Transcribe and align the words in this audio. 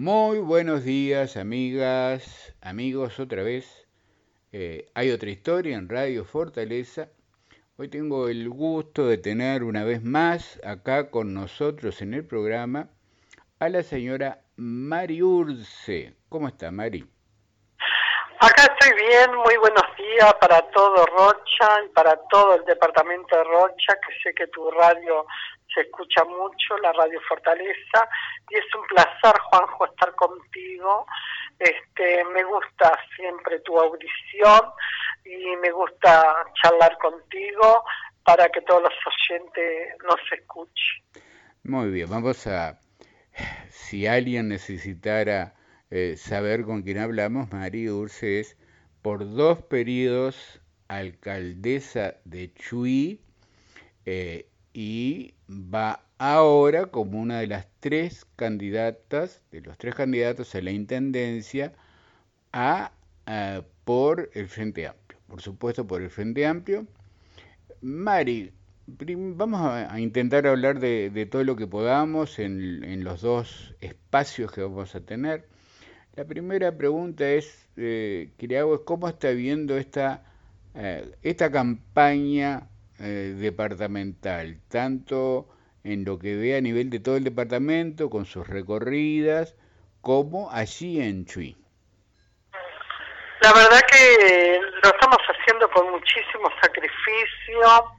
Muy 0.00 0.38
buenos 0.38 0.84
días, 0.84 1.36
amigas, 1.36 2.54
amigos, 2.62 3.18
otra 3.18 3.42
vez. 3.42 3.88
Eh, 4.52 4.86
hay 4.94 5.10
otra 5.10 5.28
historia 5.28 5.76
en 5.76 5.88
Radio 5.88 6.24
Fortaleza. 6.24 7.08
Hoy 7.76 7.88
tengo 7.88 8.28
el 8.28 8.48
gusto 8.48 9.08
de 9.08 9.18
tener 9.18 9.64
una 9.64 9.82
vez 9.82 10.00
más 10.04 10.60
acá 10.62 11.10
con 11.10 11.34
nosotros 11.34 12.00
en 12.00 12.14
el 12.14 12.24
programa 12.24 12.90
a 13.58 13.68
la 13.68 13.82
señora 13.82 14.38
Mari 14.54 15.20
Urce. 15.20 16.14
¿Cómo 16.28 16.46
está, 16.46 16.70
Mari? 16.70 17.04
Acá 18.38 18.72
estoy 18.72 18.96
bien, 19.04 19.34
muy 19.34 19.56
buenos 19.56 19.82
días 19.96 20.32
para 20.34 20.62
todo 20.70 21.06
Rocha 21.06 21.82
y 21.84 21.88
para 21.88 22.14
todo 22.30 22.54
el 22.54 22.64
departamento 22.66 23.36
de 23.36 23.42
Rocha, 23.42 23.94
que 24.06 24.14
sé 24.22 24.32
que 24.32 24.46
tu 24.46 24.70
radio 24.70 25.26
se 25.74 25.82
escucha 25.82 26.24
mucho, 26.24 26.78
la 26.78 26.92
Radio 26.92 27.20
Fortaleza, 27.28 28.08
y 28.50 28.56
es 28.56 28.64
un 28.74 28.86
placer, 28.86 29.38
Juanjo, 29.50 29.86
estar 29.86 30.14
contigo. 30.14 31.06
Este, 31.58 32.24
me 32.32 32.44
gusta 32.44 32.98
siempre 33.16 33.60
tu 33.60 33.78
audición 33.78 34.60
y 35.24 35.56
me 35.56 35.70
gusta 35.70 36.44
charlar 36.62 36.96
contigo 36.98 37.84
para 38.24 38.48
que 38.48 38.60
todos 38.62 38.82
los 38.82 38.92
oyentes 39.06 39.96
nos 40.04 40.20
escuchen. 40.32 41.24
Muy 41.64 41.90
bien, 41.90 42.08
vamos 42.08 42.46
a, 42.46 42.78
si 43.68 44.06
alguien 44.06 44.48
necesitara 44.48 45.54
eh, 45.90 46.16
saber 46.16 46.64
con 46.64 46.82
quién 46.82 46.98
hablamos, 46.98 47.50
María 47.52 47.92
Urce 47.92 48.40
es 48.40 48.56
por 49.02 49.30
dos 49.34 49.62
periodos 49.62 50.60
alcaldesa 50.88 52.16
de 52.24 52.52
Chuy 52.54 53.20
eh, 54.06 54.46
y 54.80 55.34
va 55.50 56.04
ahora 56.18 56.86
como 56.86 57.18
una 57.18 57.40
de 57.40 57.48
las 57.48 57.66
tres 57.80 58.24
candidatas, 58.36 59.42
de 59.50 59.60
los 59.60 59.76
tres 59.76 59.96
candidatos 59.96 60.54
a 60.54 60.60
la 60.60 60.70
intendencia, 60.70 61.72
a, 62.52 62.92
por 63.84 64.30
el 64.34 64.46
Frente 64.46 64.86
Amplio. 64.86 65.18
Por 65.26 65.42
supuesto, 65.42 65.84
por 65.84 66.00
el 66.00 66.10
Frente 66.10 66.46
Amplio. 66.46 66.86
Mari, 67.80 68.52
vamos 68.86 69.60
a, 69.62 69.98
intentar 69.98 70.46
hablar 70.46 70.78
de, 70.78 71.28
todo 71.28 71.42
lo 71.42 71.56
que 71.56 71.66
podamos 71.66 72.38
en, 72.38 73.02
los 73.02 73.20
dos 73.22 73.74
espacios 73.80 74.52
que 74.52 74.62
vamos 74.62 74.94
a 74.94 75.00
tener. 75.00 75.48
La 76.14 76.24
primera 76.24 76.70
pregunta 76.78 77.28
es, 77.28 77.66
eh, 77.76 78.30
que 78.38 78.46
le 78.46 78.60
hago 78.60 78.76
es 78.76 78.82
cómo 78.82 79.08
está 79.08 79.30
viendo 79.30 79.76
esta, 79.76 80.22
eh, 80.76 81.16
esta 81.24 81.50
campaña 81.50 82.68
eh, 83.00 83.34
departamental, 83.36 84.60
tanto 84.68 85.48
en 85.84 86.04
lo 86.04 86.18
que 86.18 86.36
ve 86.36 86.56
a 86.56 86.60
nivel 86.60 86.90
de 86.90 87.00
todo 87.00 87.16
el 87.16 87.24
departamento, 87.24 88.10
con 88.10 88.26
sus 88.26 88.46
recorridas, 88.46 89.54
como 90.00 90.50
allí 90.50 91.00
en 91.00 91.24
Chuy. 91.24 91.56
La 93.40 93.52
verdad 93.52 93.80
que 93.90 94.60
lo 94.82 94.90
estamos 94.90 95.18
haciendo 95.18 95.70
con 95.70 95.90
muchísimo 95.90 96.50
sacrificio, 96.60 97.92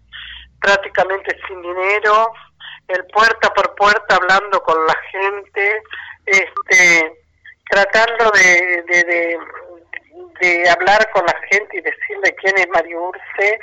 prácticamente 0.60 1.38
sin 1.48 1.62
dinero, 1.62 2.34
el 2.90 3.06
puerta 3.08 3.54
por 3.54 3.74
puerta 3.76 4.16
hablando 4.16 4.62
con 4.62 4.86
la 4.86 4.96
gente, 5.12 5.82
este, 6.26 7.24
tratando 7.70 8.32
de, 8.32 8.84
de, 8.88 9.04
de 9.04 9.40
hablar 10.72 11.10
con 11.12 11.26
la 11.26 11.36
gente 11.52 11.78
y 11.78 11.82
decirle 11.82 12.36
quién 12.42 12.58
es 12.58 12.68
Mario 12.70 13.10
Urce, 13.10 13.60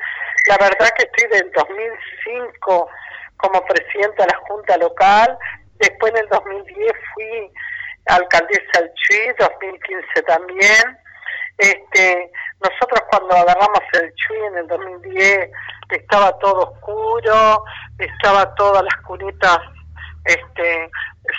la 0.47 0.57
verdad 0.59 0.89
que 0.97 1.05
estoy 1.05 1.29
del 1.31 1.51
2005 1.53 2.89
como 3.37 3.65
presidenta 3.65 4.25
de 4.25 4.33
la 4.33 4.39
Junta 4.49 4.77
Local, 4.77 5.39
después 5.79 6.13
en 6.13 6.19
el 6.19 6.29
2010 6.29 6.93
fui 7.15 7.53
alcaldesa 8.07 8.81
del 8.81 8.93
Chuy, 8.95 9.35
2015 9.39 10.23
también. 10.23 10.99
Este, 11.59 12.31
nosotros 12.63 13.01
cuando 13.11 13.35
agarramos 13.35 13.81
el 13.95 14.15
Chuy 14.15 14.39
en 14.49 14.59
el 14.59 14.67
2010 14.69 15.51
estaba 15.91 16.39
todo 16.39 16.71
oscuro, 16.71 17.65
estaba 17.99 18.55
todas 18.55 18.83
las 18.83 18.97
cunetas, 19.03 19.59
este, 20.25 20.91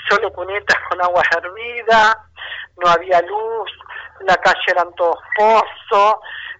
solo 0.09 0.31
cunetas 0.33 0.77
con 0.89 1.01
agua 1.01 1.23
hervida, 1.31 2.17
no 2.77 2.89
había 2.89 3.21
luz, 3.21 3.71
la 4.21 4.35
calle 4.37 4.65
eran 4.67 4.93
todos 4.95 5.17
pozos, 5.35 6.15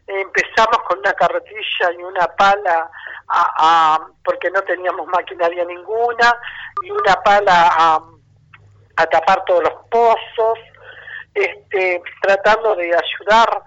empezamos 0.08 0.78
con 0.88 1.00
una 1.00 1.14
carretilla 1.14 1.92
y 1.98 2.04
una 2.04 2.28
pala 2.36 2.90
a, 3.30 4.00
porque 4.24 4.50
no 4.52 4.62
teníamos 4.62 5.06
maquinaria 5.08 5.66
ninguna 5.66 6.40
y 6.84 6.92
una 6.92 7.16
pala 7.24 7.70
a, 7.78 8.02
tapar 9.12 9.44
todos 9.46 9.64
los 9.64 9.74
pozos 9.92 10.58
este 11.34 12.02
tratando 12.22 12.76
de 12.76 12.86
ayudar 12.86 13.64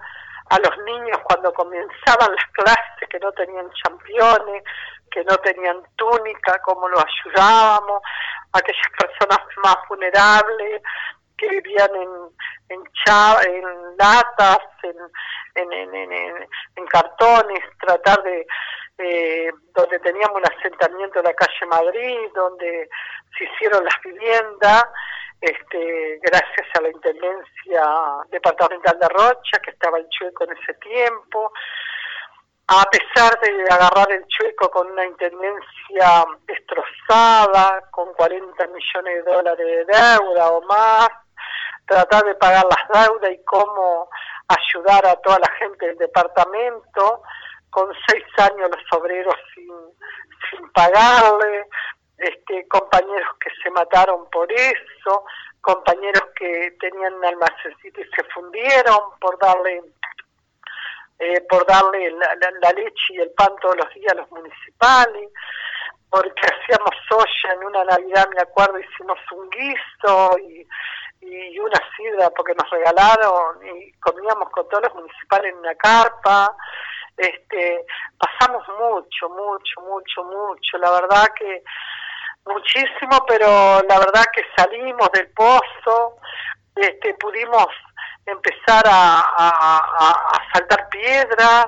a 0.49 0.59
los 0.59 0.77
niños 0.85 1.19
cuando 1.23 1.53
comenzaban 1.53 2.35
las 2.35 2.45
clases 2.51 3.09
que 3.09 3.17
no 3.19 3.31
tenían 3.31 3.65
championes 3.81 4.63
que 5.09 5.23
no 5.23 5.37
tenían 5.37 5.81
túnica 5.95 6.59
cómo 6.63 6.89
lo 6.89 6.97
ayudábamos 6.99 8.01
aquellas 8.51 8.89
personas 8.97 9.39
más 9.63 9.77
vulnerables 9.87 10.81
que 11.41 11.47
vivían 11.47 11.89
en, 11.95 12.09
en, 12.69 12.83
en 13.47 13.97
latas, 13.97 14.59
en, 14.83 14.95
cartones, 16.87 17.59
tratar 17.79 18.21
de, 18.23 18.45
eh, 18.97 19.51
donde 19.73 19.99
teníamos 19.99 20.37
un 20.37 20.45
asentamiento 20.45 21.19
en 21.19 21.25
la 21.25 21.33
calle 21.33 21.65
Madrid, 21.67 22.17
donde 22.35 22.89
se 23.37 23.43
hicieron 23.45 23.83
las 23.83 23.95
viviendas, 24.03 24.85
este, 25.39 26.19
gracias 26.21 26.67
a 26.77 26.81
la 26.81 26.89
Intendencia 26.89 27.85
Departamental 28.29 28.99
de 28.99 29.07
Rocha, 29.07 29.59
que 29.63 29.71
estaba 29.71 29.99
en 29.99 30.09
Chueco 30.09 30.43
en 30.43 30.51
ese 30.57 30.73
tiempo, 30.75 31.53
a 32.67 32.83
pesar 32.89 33.39
de 33.39 33.63
agarrar 33.69 34.11
el 34.11 34.27
Chueco 34.27 34.69
con 34.69 34.91
una 34.91 35.05
Intendencia 35.05 36.25
destrozada, 36.45 37.89
con 37.91 38.13
40 38.13 38.67
millones 38.67 39.25
de 39.25 39.31
dólares 39.31 39.65
de 39.65 39.85
deuda 39.85 40.51
o 40.51 40.61
más, 40.63 41.09
tratar 41.91 42.23
de 42.23 42.35
pagar 42.35 42.65
las 42.65 43.05
deudas 43.05 43.31
y 43.31 43.43
cómo 43.43 44.09
ayudar 44.47 45.05
a 45.05 45.15
toda 45.17 45.39
la 45.39 45.51
gente 45.59 45.87
del 45.87 45.97
departamento, 45.97 47.21
con 47.69 47.91
seis 48.07 48.23
años 48.37 48.69
los 48.69 48.99
obreros 48.99 49.35
sin, 49.53 49.69
sin 50.49 50.71
pagarle, 50.71 51.67
este, 52.17 52.67
compañeros 52.67 53.29
que 53.39 53.49
se 53.61 53.69
mataron 53.71 54.29
por 54.29 54.49
eso, 54.51 55.25
compañeros 55.59 56.23
que 56.35 56.75
tenían 56.79 57.13
un 57.15 57.25
almacencito 57.25 58.01
y 58.01 58.09
se 58.15 58.23
fundieron 58.33 59.19
por 59.19 59.37
darle 59.39 59.81
eh, 61.19 61.41
por 61.41 61.65
darle 61.67 62.09
la, 62.11 62.35
la, 62.61 62.71
leche 62.71 63.13
y 63.13 63.19
el 63.19 63.29
pan 63.31 63.53
todos 63.61 63.75
los 63.75 63.93
días 63.93 64.11
a 64.13 64.15
los 64.15 64.31
municipales, 64.31 65.29
porque 66.09 66.41
hacíamos 66.41 66.95
soya 67.07 67.53
en 67.53 67.63
una 67.63 67.83
Navidad, 67.83 68.27
me 68.33 68.41
acuerdo, 68.41 68.79
hicimos 68.79 69.19
un 69.31 69.47
guiso 69.51 70.39
y 70.39 70.67
y 71.21 71.59
una 71.59 71.79
sidra 71.95 72.29
porque 72.31 72.53
nos 72.55 72.69
regalaron 72.69 73.65
y 73.65 73.91
comíamos 73.93 74.49
con 74.49 74.67
todos 74.69 74.83
los 74.83 74.95
municipales 74.95 75.51
en 75.53 75.59
una 75.59 75.75
carpa. 75.75 76.55
Este, 77.15 77.85
pasamos 78.17 78.67
mucho, 78.67 79.29
mucho, 79.29 79.81
mucho, 79.81 80.23
mucho. 80.23 80.77
La 80.79 80.91
verdad 80.91 81.27
que 81.37 81.63
muchísimo, 82.45 83.23
pero 83.27 83.47
la 83.87 83.99
verdad 83.99 84.25
que 84.33 84.43
salimos 84.55 85.11
del 85.11 85.29
pozo, 85.31 86.17
este, 86.75 87.13
pudimos 87.15 87.67
empezar 88.25 88.83
a, 88.87 89.19
a, 89.37 89.77
a, 89.77 90.53
saltar 90.53 90.89
piedras, 90.89 91.67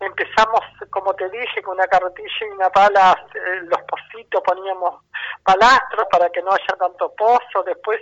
empezamos, 0.00 0.60
como 0.90 1.14
te 1.14 1.28
dije, 1.30 1.62
con 1.62 1.74
una 1.74 1.86
carretilla 1.86 2.46
y 2.46 2.50
una 2.50 2.70
pala, 2.70 3.26
eh, 3.34 3.60
los 3.62 3.80
pocitos 3.82 4.42
poníamos 4.44 5.02
palastros 5.42 6.06
para 6.10 6.30
que 6.30 6.42
no 6.42 6.52
haya 6.52 6.76
tanto 6.78 7.12
pozo, 7.14 7.62
después 7.64 8.00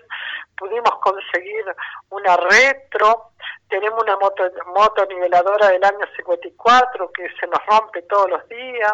pudimos 0.56 0.90
conseguir 1.00 1.64
una 2.10 2.36
retro, 2.36 3.30
tenemos 3.68 4.02
una 4.02 4.16
moto, 4.16 4.44
moto 4.66 5.06
niveladora 5.06 5.68
del 5.68 5.84
año 5.84 6.06
54 6.16 7.10
que 7.12 7.28
se 7.40 7.46
nos 7.46 7.64
rompe 7.66 8.02
todos 8.02 8.30
los 8.30 8.48
días, 8.48 8.92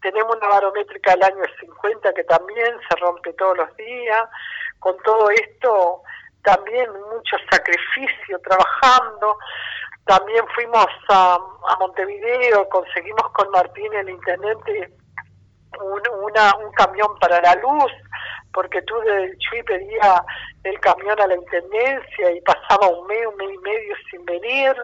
tenemos 0.00 0.36
una 0.36 0.48
barométrica 0.48 1.12
del 1.12 1.24
año 1.24 1.44
50 1.60 2.12
que 2.12 2.24
también 2.24 2.78
se 2.88 2.96
rompe 2.96 3.32
todos 3.34 3.56
los 3.56 3.76
días, 3.76 4.28
con 4.78 4.96
todo 4.98 5.30
esto 5.30 6.02
también 6.42 6.90
mucho 6.92 7.36
sacrificio 7.50 8.40
trabajando, 8.40 9.38
también 10.04 10.44
fuimos 10.54 10.86
a, 11.08 11.34
a 11.34 11.76
Montevideo, 11.78 12.68
conseguimos 12.68 13.30
con 13.32 13.50
Martín, 13.50 13.92
el 13.94 14.10
intendente, 14.10 14.92
un, 15.80 16.02
una, 16.22 16.56
un 16.56 16.72
camión 16.72 17.18
para 17.20 17.40
la 17.40 17.54
luz, 17.56 17.92
porque 18.52 18.82
tú 18.82 18.98
del 19.00 19.36
Chuy 19.38 19.62
pedía 19.62 20.24
el 20.64 20.78
camión 20.80 21.20
a 21.20 21.26
la 21.26 21.36
intendencia 21.36 22.30
y 22.32 22.40
pasaba 22.42 22.88
un 22.88 23.06
mes, 23.06 23.26
un 23.26 23.36
mes 23.36 23.50
y 23.54 23.58
medio 23.58 23.94
sin 24.10 24.24
venir. 24.24 24.76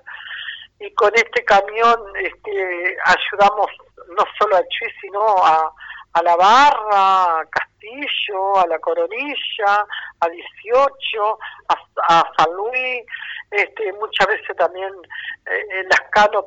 Y 0.80 0.92
con 0.94 1.10
este 1.14 1.44
camión 1.44 2.00
este, 2.22 2.96
ayudamos 3.04 3.66
no 4.16 4.24
solo 4.38 4.56
a 4.56 4.60
Chuy, 4.60 4.88
sino 5.00 5.20
a, 5.44 5.72
a 6.12 6.22
La 6.22 6.36
Barra, 6.36 7.40
a 7.40 7.44
Castillo, 7.50 8.58
a 8.58 8.66
La 8.66 8.78
Coronilla, 8.78 9.86
a 10.20 10.28
18, 10.28 11.38
a, 12.08 12.32
San 12.36 12.52
Luis, 12.54 13.02
este, 13.50 13.92
muchas 13.94 14.26
veces 14.26 14.56
también 14.56 14.92
eh, 15.46 15.84
las 15.90 16.00
Cano 16.10 16.44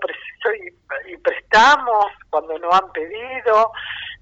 y, 1.07 1.17
prestamos 1.17 2.07
cuando 2.29 2.57
nos 2.59 2.73
han 2.73 2.91
pedido. 2.91 3.71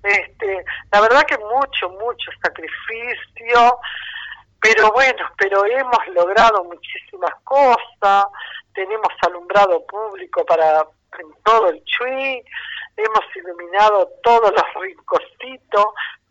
Este, 0.04 0.64
la 0.92 1.02
verdad 1.02 1.24
que 1.24 1.38
mucho, 1.38 1.90
mucho 1.90 2.32
sacrificio, 2.42 3.80
pero 4.62 4.92
bueno, 4.92 5.30
pero 5.38 5.66
hemos 5.66 6.08
logrado 6.14 6.64
muchísimas 6.64 7.34
cosas, 7.44 8.26
tenemos 8.74 9.10
alumbrado 9.22 9.86
público 9.86 10.46
para 10.46 10.86
en 11.18 11.44
todo 11.44 11.70
el 11.70 11.84
Chuy, 11.86 12.44
hemos 13.04 13.36
iluminado 13.36 14.10
todos 14.24 14.52
los 14.52 14.82
rinconcitos, 14.82 15.86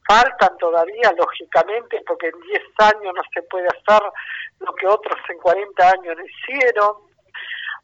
faltan 0.07 0.57
todavía, 0.59 1.13
lógicamente, 1.17 2.03
porque 2.07 2.29
en 2.29 2.41
10 2.41 2.63
años 2.79 3.15
no 3.15 3.23
se 3.33 3.43
puede 3.43 3.67
hacer 3.67 4.03
lo 4.61 4.75
que 4.75 4.87
otros 4.87 5.19
en 5.29 5.39
40 5.39 5.91
años 5.91 6.17
hicieron. 6.25 7.09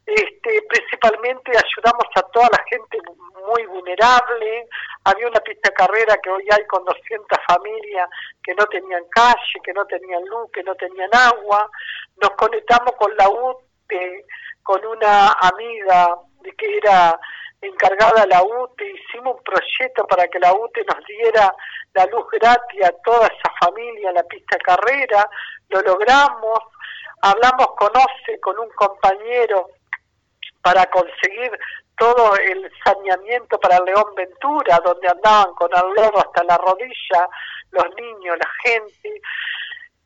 Este, 0.05 0.61
principalmente 0.69 1.51
ayudamos 1.51 2.05
a 2.15 2.21
toda 2.31 2.47
la 2.51 2.63
gente 2.69 2.97
muy 3.45 3.65
vulnerable. 3.65 4.67
Había 5.03 5.27
una 5.27 5.39
pista 5.39 5.71
carrera 5.71 6.15
que 6.21 6.29
hoy 6.29 6.47
hay 6.51 6.65
con 6.67 6.83
200 6.85 7.39
familias 7.47 8.09
que 8.43 8.53
no 8.53 8.65
tenían 8.65 9.03
calle, 9.09 9.59
que 9.63 9.73
no 9.73 9.85
tenían 9.85 10.23
luz, 10.25 10.51
que 10.51 10.63
no 10.63 10.75
tenían 10.75 11.09
agua. 11.13 11.69
Nos 12.21 12.31
conectamos 12.31 12.91
con 12.97 13.15
la 13.17 13.29
UTE, 13.29 14.25
con 14.63 14.85
una 14.85 15.31
amiga 15.31 16.17
que 16.57 16.77
era 16.77 17.19
encargada 17.67 18.25
la 18.27 18.43
UTE, 18.43 18.91
hicimos 18.91 19.37
un 19.37 19.43
proyecto 19.43 20.05
para 20.07 20.27
que 20.27 20.39
la 20.39 20.53
UTE 20.53 20.83
nos 20.85 21.05
diera 21.05 21.53
la 21.93 22.05
luz 22.07 22.25
gratis 22.31 22.83
a 22.83 22.91
toda 23.03 23.27
esa 23.27 23.53
familia 23.59 24.09
en 24.09 24.15
la 24.15 24.23
pista 24.23 24.57
carrera, 24.57 25.29
lo 25.69 25.81
logramos, 25.81 26.59
hablamos 27.21 27.67
con 27.77 27.89
OCE, 27.89 28.39
con 28.39 28.59
un 28.59 28.69
compañero, 28.71 29.69
para 30.61 30.85
conseguir 30.87 31.51
todo 31.97 32.35
el 32.37 32.71
saneamiento 32.83 33.59
para 33.59 33.79
León 33.79 34.15
Ventura, 34.15 34.81
donde 34.83 35.07
andaban 35.07 35.53
con 35.53 35.69
el 35.73 35.93
lodo 35.93 36.17
hasta 36.17 36.43
la 36.43 36.57
rodilla, 36.57 37.29
los 37.71 37.85
niños, 37.95 38.37
la 38.37 38.49
gente, 38.63 39.21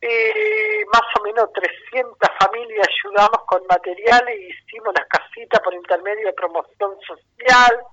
eh, 0.02 0.86
más 0.94 1.04
o 1.20 1.24
menos 1.24 1.52
300 1.54 2.16
familias 2.40 2.88
ayudamos 2.88 3.40
con 3.46 3.62
materiales 3.68 4.40
hicimos 4.40 4.94
las 4.98 5.08
casitas 5.08 5.60
por 5.62 5.74
intermedio 5.74 6.28
de 6.28 6.34
promoción 6.34 6.98
social. 7.06 7.84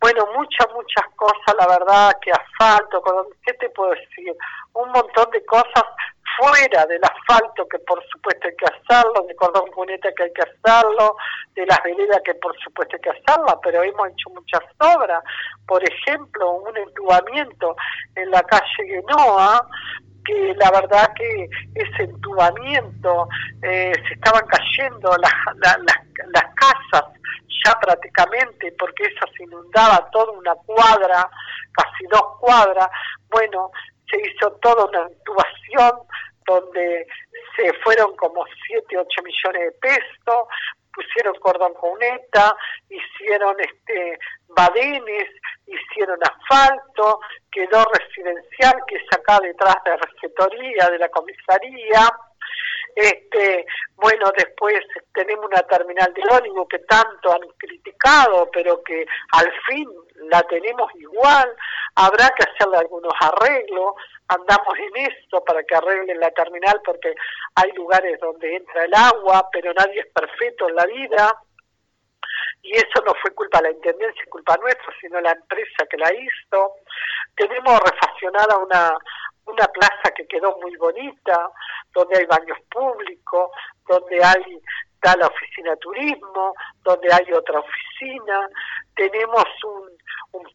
Bueno, 0.00 0.26
muchas, 0.36 0.68
muchas 0.74 1.04
cosas, 1.16 1.54
la 1.58 1.66
verdad, 1.66 2.12
que 2.20 2.30
asfalto, 2.30 3.02
¿qué 3.44 3.54
te 3.54 3.70
puedo 3.70 3.90
decir? 3.90 4.36
Un 4.74 4.90
montón 4.90 5.30
de 5.30 5.44
cosas 5.46 5.84
fuera 6.38 6.84
del 6.86 7.00
asfalto 7.02 7.66
que 7.68 7.78
por 7.80 8.02
supuesto 8.08 8.46
hay 8.46 8.56
que 8.56 8.66
hacerlo, 8.66 9.24
de 9.26 9.34
cordón 9.36 9.70
cuneta 9.70 10.12
que 10.12 10.24
hay 10.24 10.32
que 10.32 10.42
hacerlo, 10.42 11.16
de 11.54 11.66
las 11.66 11.82
veredas 11.82 12.20
que 12.24 12.34
por 12.34 12.56
supuesto 12.58 12.96
hay 12.96 13.00
que 13.00 13.10
hacerlo, 13.10 13.58
pero 13.62 13.82
hemos 13.82 14.08
hecho 14.08 14.30
muchas 14.30 14.62
obras. 14.78 15.22
Por 15.66 15.82
ejemplo, 15.82 16.52
un 16.52 16.76
entubamiento 16.76 17.74
en 18.14 18.30
la 18.30 18.42
calle 18.42 18.86
Genoa 18.86 19.66
que 20.26 20.54
la 20.56 20.70
verdad 20.70 21.12
que 21.14 21.48
ese 21.74 22.02
entubamiento 22.02 23.28
eh, 23.62 23.92
se 24.06 24.14
estaban 24.14 24.46
cayendo 24.46 25.10
las, 25.18 25.32
las, 25.62 26.44
casas 26.54 27.04
ya 27.64 27.78
prácticamente 27.80 28.74
porque 28.78 29.04
eso 29.04 29.26
se 29.36 29.44
inundaba 29.44 30.08
toda 30.10 30.32
una 30.32 30.54
cuadra, 30.54 31.28
casi 31.72 32.04
dos 32.10 32.22
cuadras, 32.40 32.88
bueno, 33.30 33.70
se 34.10 34.18
hizo 34.18 34.50
toda 34.62 34.84
una 34.86 35.10
intubación 35.10 36.06
donde 36.46 37.06
se 37.56 37.72
fueron 37.82 38.14
como 38.16 38.44
7, 38.68 38.98
8 38.98 39.22
millones 39.24 39.62
de 39.62 39.72
pesos, 39.80 40.46
pusieron 40.96 41.34
cordón 41.34 41.74
cuneta, 41.74 42.56
hicieron 42.88 43.54
este 43.60 44.18
badenes, 44.48 45.28
hicieron 45.66 46.18
asfalto, 46.22 47.20
quedó 47.52 47.84
residencial 47.92 48.74
que 48.88 48.96
es 48.96 49.04
acá 49.12 49.38
detrás 49.40 49.76
de 49.84 49.90
la 49.90 49.96
recetoría 49.98 50.90
de 50.90 50.98
la 50.98 51.08
comisaría. 51.10 52.08
Este, 52.94 53.66
bueno, 53.96 54.32
después 54.34 54.80
tenemos 55.12 55.44
una 55.44 55.60
terminal 55.62 56.14
de 56.14 56.22
ónibus 56.34 56.66
que 56.66 56.78
tanto 56.78 57.30
han 57.30 57.42
criticado, 57.58 58.48
pero 58.50 58.82
que 58.82 59.04
al 59.32 59.52
fin 59.66 59.86
la 60.30 60.42
tenemos 60.44 60.90
igual. 60.94 61.54
Habrá 61.94 62.30
que 62.30 62.44
hacerle 62.50 62.78
algunos 62.78 63.12
arreglos. 63.20 63.94
Andamos 64.28 64.74
en 64.78 65.12
esto 65.12 65.44
para 65.44 65.62
que 65.62 65.74
arreglen 65.74 66.18
la 66.18 66.30
terminal 66.32 66.80
porque 66.84 67.14
hay 67.54 67.70
lugares 67.72 68.18
donde 68.20 68.56
entra 68.56 68.84
el 68.84 68.94
agua, 68.94 69.48
pero 69.52 69.72
nadie 69.72 70.00
es 70.00 70.06
perfecto 70.12 70.68
en 70.68 70.74
la 70.74 70.86
vida 70.86 71.32
y 72.62 72.72
eso 72.72 73.02
no 73.04 73.14
fue 73.22 73.30
culpa 73.32 73.58
de 73.58 73.70
la 73.70 73.76
Intendencia, 73.76 74.24
culpa 74.28 74.56
nuestra, 74.56 74.92
sino 75.00 75.20
la 75.20 75.30
empresa 75.32 75.86
que 75.88 75.96
la 75.96 76.12
hizo. 76.12 76.74
Tenemos 77.36 77.78
refaccionada 77.80 78.58
una, 78.58 78.92
una 79.46 79.66
plaza 79.68 80.10
que 80.16 80.26
quedó 80.26 80.56
muy 80.58 80.74
bonita, 80.76 81.50
donde 81.94 82.18
hay 82.18 82.24
baños 82.24 82.58
públicos, 82.68 83.50
donde 83.86 84.22
hay 84.24 84.60
está 84.96 85.16
la 85.16 85.26
oficina 85.26 85.70
de 85.70 85.76
turismo, 85.76 86.54
donde 86.82 87.08
hay 87.12 87.32
otra 87.32 87.60
oficina, 87.60 88.48
tenemos 88.94 89.44
un, 89.64 89.96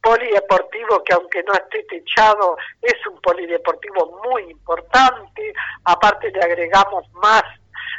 polideportivo 0.03 1.03
que 1.03 1.13
aunque 1.13 1.43
no 1.43 1.53
esté 1.53 1.83
techado, 1.83 2.55
es 2.81 2.95
un 3.07 3.19
polideportivo 3.21 4.21
muy 4.23 4.51
importante, 4.51 5.53
aparte 5.85 6.31
le 6.31 6.39
agregamos 6.39 7.07
más 7.13 7.43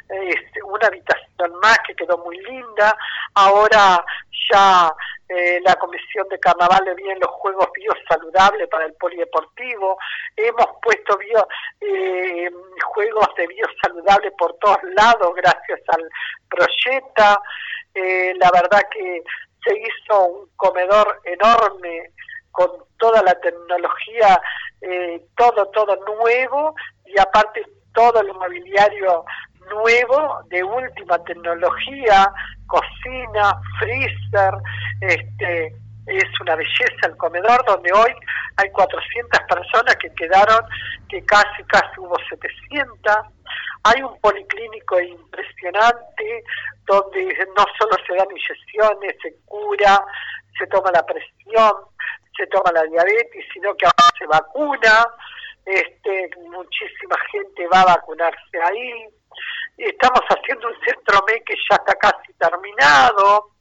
este, 0.09 0.63
una 0.63 0.87
habitación 0.87 1.55
más 1.61 1.79
que 1.87 1.95
quedó 1.95 2.19
muy 2.19 2.39
linda. 2.39 2.97
Ahora 3.35 4.05
ya 4.53 4.93
eh, 5.35 5.61
la 5.65 5.75
Comisión 5.77 6.29
de 6.29 6.39
Carnaval 6.39 6.85
le 6.85 6.95
vienen 6.95 7.21
los 7.21 7.31
juegos 7.31 7.69
biosaludables 7.75 8.69
para 8.69 8.85
el 8.85 8.93
polideportivo. 8.95 9.97
Hemos 10.37 10.67
puesto 10.83 11.17
bio, 11.17 11.49
eh, 11.81 12.51
juegos 12.85 13.29
de 13.37 13.47
biosaludable 13.47 14.31
por 14.33 14.55
todos 14.59 14.79
lados 14.95 15.35
gracias 15.35 15.81
al 15.89 16.09
proyecto. 16.51 17.43
Eh, 17.95 18.35
la 18.37 18.51
verdad 18.51 18.83
que 18.91 19.23
se 19.65 19.75
hizo 19.79 20.25
un 20.25 20.49
comedor 20.57 21.21
enorme 21.25 22.11
con 22.51 22.71
toda 22.99 23.23
la 23.23 23.35
tecnología, 23.41 24.41
todo, 25.37 25.67
todo 25.69 25.97
nuevo 26.05 26.75
y 27.07 27.19
aparte 27.19 27.65
todo 27.95 28.21
el 28.21 28.33
mobiliario 28.35 29.25
nuevo, 29.71 30.41
de 30.49 30.63
última 30.63 31.19
tecnología, 31.25 32.33
cocina, 32.67 33.55
freezer, 33.79 34.55
este, 35.01 35.77
es 36.07 36.41
una 36.41 36.57
belleza 36.57 37.07
el 37.07 37.17
comedor 37.17 37.65
donde 37.65 37.93
hoy 37.93 38.13
hay 38.57 38.71
400 38.71 39.41
personas 39.49 39.97
que 39.97 40.13
quedaron, 40.15 40.61
que 41.09 41.25
casi 41.25 41.63
casi 41.69 42.01
hubo 42.01 42.17
700. 42.29 43.17
Hay 43.85 44.03
un 44.03 44.19
policlínico 44.21 45.01
impresionante 45.01 46.45
donde 46.87 47.25
no 47.57 47.65
solo 47.79 47.97
se 48.07 48.15
dan 48.15 48.27
inyecciones, 48.31 49.17
se 49.23 49.35
cura, 49.45 50.03
se 50.59 50.67
toma 50.67 50.91
la 50.93 51.05
presión, 51.07 51.73
se 52.37 52.47
toma 52.49 52.73
la 52.73 52.83
diabetes, 52.85 53.45
sino 53.53 53.75
que 53.75 53.87
ahora 53.87 54.19
se 54.19 54.27
vacuna. 54.27 55.07
Este, 55.65 56.31
muchísima 56.51 57.17
gente 57.31 57.69
va 57.69 57.83
a 57.83 57.97
vacunarse 57.97 58.59
ahí 58.65 59.07
estamos 59.87 60.21
haciendo 60.29 60.69
un 60.69 60.77
centro 60.85 61.25
me 61.27 61.43
que 61.45 61.55
ya 61.69 61.77
está 61.77 61.95
casi 61.95 62.33
terminado, 62.35 63.53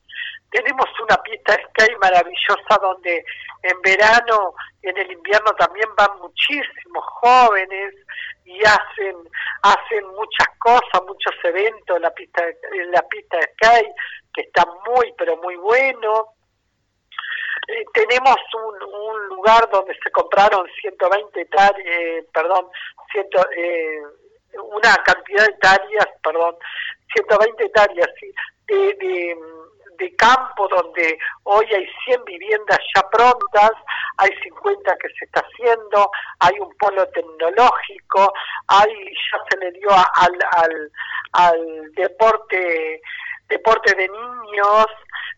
tenemos 0.51 0.85
una 1.01 1.17
pista 1.23 1.53
sky 1.53 1.95
maravillosa 2.01 2.77
donde 2.81 3.23
en 3.63 3.81
verano 3.81 4.53
y 4.83 4.89
en 4.89 4.97
el 4.97 5.11
invierno 5.11 5.51
también 5.53 5.87
van 5.97 6.19
muchísimos 6.19 7.05
jóvenes 7.21 7.93
y 8.45 8.59
hacen 8.59 9.15
hacen 9.63 10.05
muchas 10.07 10.47
cosas, 10.59 11.01
muchos 11.07 11.33
eventos 11.43 11.95
en 11.95 12.01
la 12.01 12.11
pista 12.11 12.43
en 12.73 12.91
la 12.91 13.01
pista 13.07 13.37
de 13.37 13.43
sky 13.53 13.87
que 14.33 14.41
está 14.41 14.65
muy 14.85 15.13
pero 15.17 15.37
muy 15.37 15.55
bueno. 15.55 16.35
Eh, 17.67 17.85
tenemos 17.93 18.35
un, 18.53 18.83
un 18.83 19.27
lugar 19.27 19.69
donde 19.71 19.93
se 20.03 20.11
compraron 20.11 20.67
120 20.81 21.41
hectáreas, 21.41 21.85
eh, 21.85 22.25
perdón, 22.33 22.67
ciento, 23.11 23.39
eh, 23.55 24.01
una 24.57 24.95
cantidad 25.03 25.45
de 25.45 25.51
hectáreas, 25.51 26.07
perdón, 26.23 26.55
120 27.15 27.63
hectáreas 27.65 28.09
de, 28.67 28.75
de, 28.75 29.37
de, 29.97 30.15
campo 30.15 30.67
donde 30.67 31.17
hoy 31.43 31.65
hay 31.73 31.87
100 32.05 32.23
viviendas 32.25 32.79
ya 32.95 33.01
prontas, 33.09 33.71
hay 34.17 34.29
50 34.43 34.95
que 34.97 35.07
se 35.19 35.25
está 35.25 35.41
haciendo, 35.41 36.09
hay 36.39 36.59
un 36.59 36.73
polo 36.77 37.05
tecnológico, 37.07 38.33
hay 38.67 38.93
ya 39.31 39.39
se 39.49 39.57
le 39.57 39.71
dio 39.71 39.89
al, 39.91 40.37
al, 40.57 40.91
al 41.33 41.91
deporte 41.95 43.01
deporte 43.51 43.93
de 43.95 44.07
niños, 44.07 44.85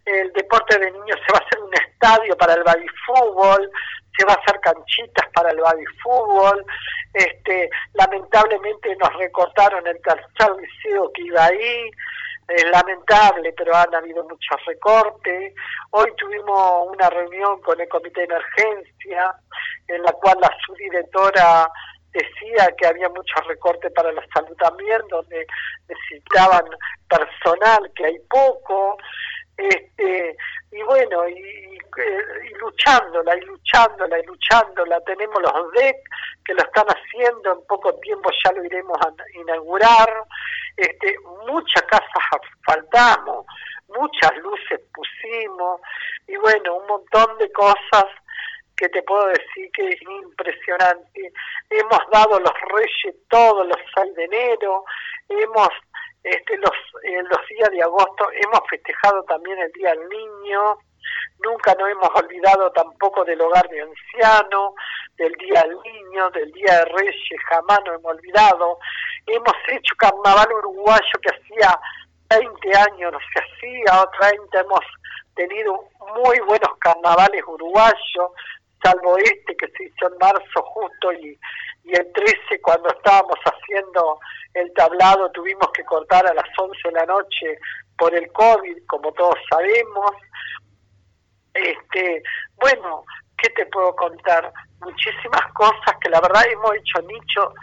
el 0.05 0.31
deporte 0.33 0.77
de 0.77 0.91
niños 0.91 1.17
se 1.25 1.33
va 1.33 1.39
a 1.39 1.45
hacer 1.45 1.59
un 1.59 1.73
estadio 1.73 2.37
para 2.37 2.53
el 2.53 2.63
fútbol, 3.05 3.71
se 4.17 4.25
va 4.25 4.33
a 4.33 4.41
hacer 4.41 4.59
canchitas 4.61 5.27
para 5.33 5.51
el 5.51 5.59
baby 5.59 5.85
fútbol, 6.01 6.65
este, 7.13 7.69
lamentablemente 7.93 8.95
nos 8.95 9.13
recortaron 9.17 9.85
el 9.87 9.99
tercer 10.01 10.51
liceo 10.57 11.11
que 11.13 11.23
iba 11.23 11.45
ahí, 11.45 11.91
es 12.47 12.65
lamentable, 12.71 13.53
pero 13.57 13.75
han 13.75 13.93
habido 13.95 14.23
muchos 14.23 14.65
recortes. 14.65 15.53
Hoy 15.91 16.13
tuvimos 16.17 16.87
una 16.93 17.09
reunión 17.09 17.61
con 17.61 17.79
el 17.79 17.87
comité 17.87 18.21
de 18.21 18.25
emergencia, 18.25 19.35
en 19.87 20.03
la 20.03 20.11
cual 20.13 20.37
la 20.41 20.51
subdirectora 20.65 21.69
decía 22.11 22.69
que 22.77 22.87
había 22.87 23.09
muchos 23.09 23.47
recortes 23.47 23.91
para 23.93 24.11
la 24.11 24.23
salud 24.33 24.55
también, 24.57 25.01
donde 25.09 25.47
necesitaban 25.87 26.65
personal, 27.09 27.91
que 27.95 28.05
hay 28.05 28.19
poco, 28.29 28.97
este, 29.57 30.35
y 30.71 30.81
bueno, 30.83 31.27
y, 31.29 31.77
luchándola, 32.59 33.37
y 33.37 33.41
luchándola, 33.41 34.19
y 34.19 34.23
luchándola, 34.23 34.99
tenemos 35.01 35.41
los 35.41 35.71
DEC 35.73 35.97
que 36.45 36.53
lo 36.53 36.63
están 36.63 36.87
haciendo, 36.87 37.53
en 37.53 37.67
poco 37.67 37.93
tiempo 37.99 38.29
ya 38.43 38.51
lo 38.53 38.63
iremos 38.65 38.97
a 39.01 39.39
inaugurar, 39.39 40.23
este, 40.77 41.15
muchas 41.45 41.83
casas 41.83 42.07
asfaltamos, 42.31 43.45
muchas 43.89 44.35
luces 44.37 44.81
pusimos, 44.93 45.81
y 46.27 46.35
bueno, 46.37 46.77
un 46.77 46.87
montón 46.87 47.37
de 47.37 47.51
cosas 47.51 48.05
que 48.75 48.89
te 48.89 49.03
puedo 49.03 49.27
decir 49.27 49.69
que 49.73 49.89
es 49.89 50.01
impresionante. 50.01 51.31
Hemos 51.69 51.99
dado 52.11 52.39
los 52.39 52.53
reyes 52.73 53.15
todos 53.29 53.67
los 53.67 53.77
6 53.95 54.15
de 54.15 54.23
enero, 54.25 54.83
hemos 55.29 55.69
este, 56.23 56.57
los, 56.57 56.71
en 57.03 57.27
los 57.27 57.47
días 57.49 57.69
de 57.71 57.83
agosto 57.83 58.27
hemos 58.31 58.61
festejado 58.69 59.23
también 59.23 59.59
el 59.59 59.71
Día 59.73 59.89
del 59.91 60.07
Niño, 60.09 60.77
nunca 61.43 61.75
nos 61.75 61.89
hemos 61.89 62.09
olvidado 62.15 62.71
tampoco 62.71 63.25
del 63.25 63.41
hogar 63.41 63.67
de 63.69 63.81
anciano, 63.81 64.73
del 65.17 65.33
Día 65.33 65.61
del 65.63 65.77
Niño, 65.81 66.29
del 66.31 66.51
Día 66.53 66.79
de 66.79 66.85
Reyes, 66.85 67.41
jamás 67.49 67.79
nos 67.85 67.99
hemos 67.99 68.15
olvidado. 68.15 68.79
Hemos 69.27 69.53
hecho 69.69 69.95
carnaval 69.97 70.47
uruguayo 70.53 71.19
que 71.21 71.35
hacía 71.35 71.79
20 72.29 72.77
años 72.77 73.11
no 73.11 73.19
se 73.19 73.39
hacía, 73.39 74.01
o 74.01 74.09
30 74.19 74.59
hemos 74.59 74.79
tenido 75.35 75.89
muy 76.15 76.39
buenos 76.39 76.77
carnavales 76.79 77.43
uruguayos, 77.47 78.31
salvo 78.83 79.17
este 79.17 79.55
que 79.57 79.67
se 79.69 79.85
hizo 79.85 80.07
en 80.11 80.17
marzo 80.19 80.61
justo 80.63 81.13
y, 81.13 81.39
y 81.85 81.91
el 81.91 82.11
13 82.13 82.61
cuando 82.61 82.89
estábamos 82.89 83.37
haciendo 83.45 84.19
el 84.53 84.71
tablado 84.73 85.31
tuvimos 85.31 85.67
que 85.73 85.83
cortar 85.83 86.25
a 86.27 86.33
las 86.33 86.45
11 86.57 86.77
de 86.85 86.91
la 86.91 87.05
noche 87.05 87.57
por 87.97 88.13
el 88.15 88.31
COVID, 88.31 88.85
como 88.87 89.11
todos 89.13 89.35
sabemos. 89.49 90.11
Este, 91.53 92.23
bueno, 92.55 93.03
¿qué 93.37 93.49
te 93.51 93.65
puedo 93.67 93.95
contar? 93.95 94.51
Muchísimas 94.81 95.53
cosas 95.53 95.95
que 96.01 96.09
la 96.09 96.19
verdad 96.19 96.43
hemos 96.51 96.75
hecho 96.75 97.01
nicho 97.03 97.53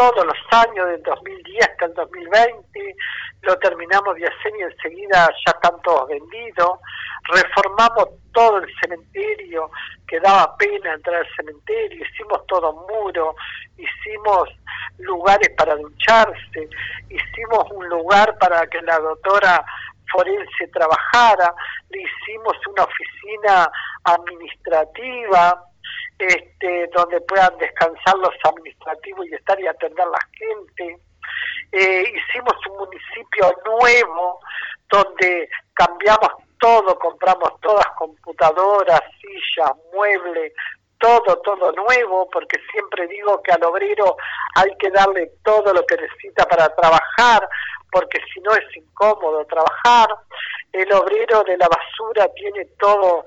todos 0.00 0.24
los 0.24 0.38
años, 0.50 0.86
del 0.86 1.02
2010 1.02 1.68
hasta 1.68 1.84
el 1.84 1.92
2020, 1.92 2.96
lo 3.42 3.58
terminamos 3.58 4.16
de 4.16 4.26
hacer 4.26 4.52
y 4.58 4.62
enseguida 4.62 5.28
ya 5.44 5.52
están 5.52 5.78
todos 5.82 6.08
vendidos, 6.08 6.78
reformamos 7.24 8.08
todo 8.32 8.58
el 8.60 8.74
cementerio, 8.80 9.70
que 10.08 10.18
daba 10.20 10.56
pena 10.56 10.94
entrar 10.94 11.16
al 11.16 11.36
cementerio, 11.36 12.02
hicimos 12.02 12.46
todo 12.46 12.72
muro, 12.88 13.34
hicimos 13.76 14.48
lugares 14.96 15.50
para 15.50 15.76
ducharse, 15.76 16.70
hicimos 17.10 17.70
un 17.70 17.86
lugar 17.90 18.38
para 18.38 18.66
que 18.68 18.80
la 18.80 18.98
doctora 19.00 19.62
forense 20.10 20.66
trabajara, 20.72 21.54
le 21.90 22.00
hicimos 22.00 22.56
una 22.72 22.84
oficina 22.84 23.70
administrativa, 24.04 25.69
este, 26.20 26.90
donde 26.94 27.20
puedan 27.22 27.56
descansar 27.58 28.16
los 28.18 28.34
administrativos 28.44 29.26
y 29.26 29.34
estar 29.34 29.58
y 29.60 29.66
atender 29.66 30.00
a 30.00 30.10
la 30.10 30.28
gente. 30.32 30.98
Eh, 31.72 32.04
hicimos 32.04 32.54
un 32.70 32.78
municipio 32.78 33.54
nuevo 33.64 34.40
donde 34.90 35.48
cambiamos 35.74 36.30
todo, 36.58 36.98
compramos 36.98 37.58
todas 37.60 37.86
computadoras, 37.98 39.00
sillas, 39.20 39.70
muebles, 39.92 40.52
todo, 40.98 41.36
todo 41.38 41.72
nuevo, 41.72 42.28
porque 42.30 42.60
siempre 42.70 43.06
digo 43.08 43.42
que 43.42 43.52
al 43.52 43.64
obrero 43.64 44.16
hay 44.54 44.70
que 44.78 44.90
darle 44.90 45.32
todo 45.42 45.72
lo 45.72 45.84
que 45.86 45.96
necesita 45.96 46.44
para 46.44 46.68
trabajar, 46.74 47.48
porque 47.90 48.20
si 48.32 48.40
no 48.40 48.52
es 48.54 48.76
incómodo 48.76 49.44
trabajar. 49.46 50.08
El 50.72 50.92
obrero 50.92 51.42
de 51.44 51.56
la 51.56 51.68
basura 51.68 52.28
tiene 52.34 52.64
todo 52.78 53.24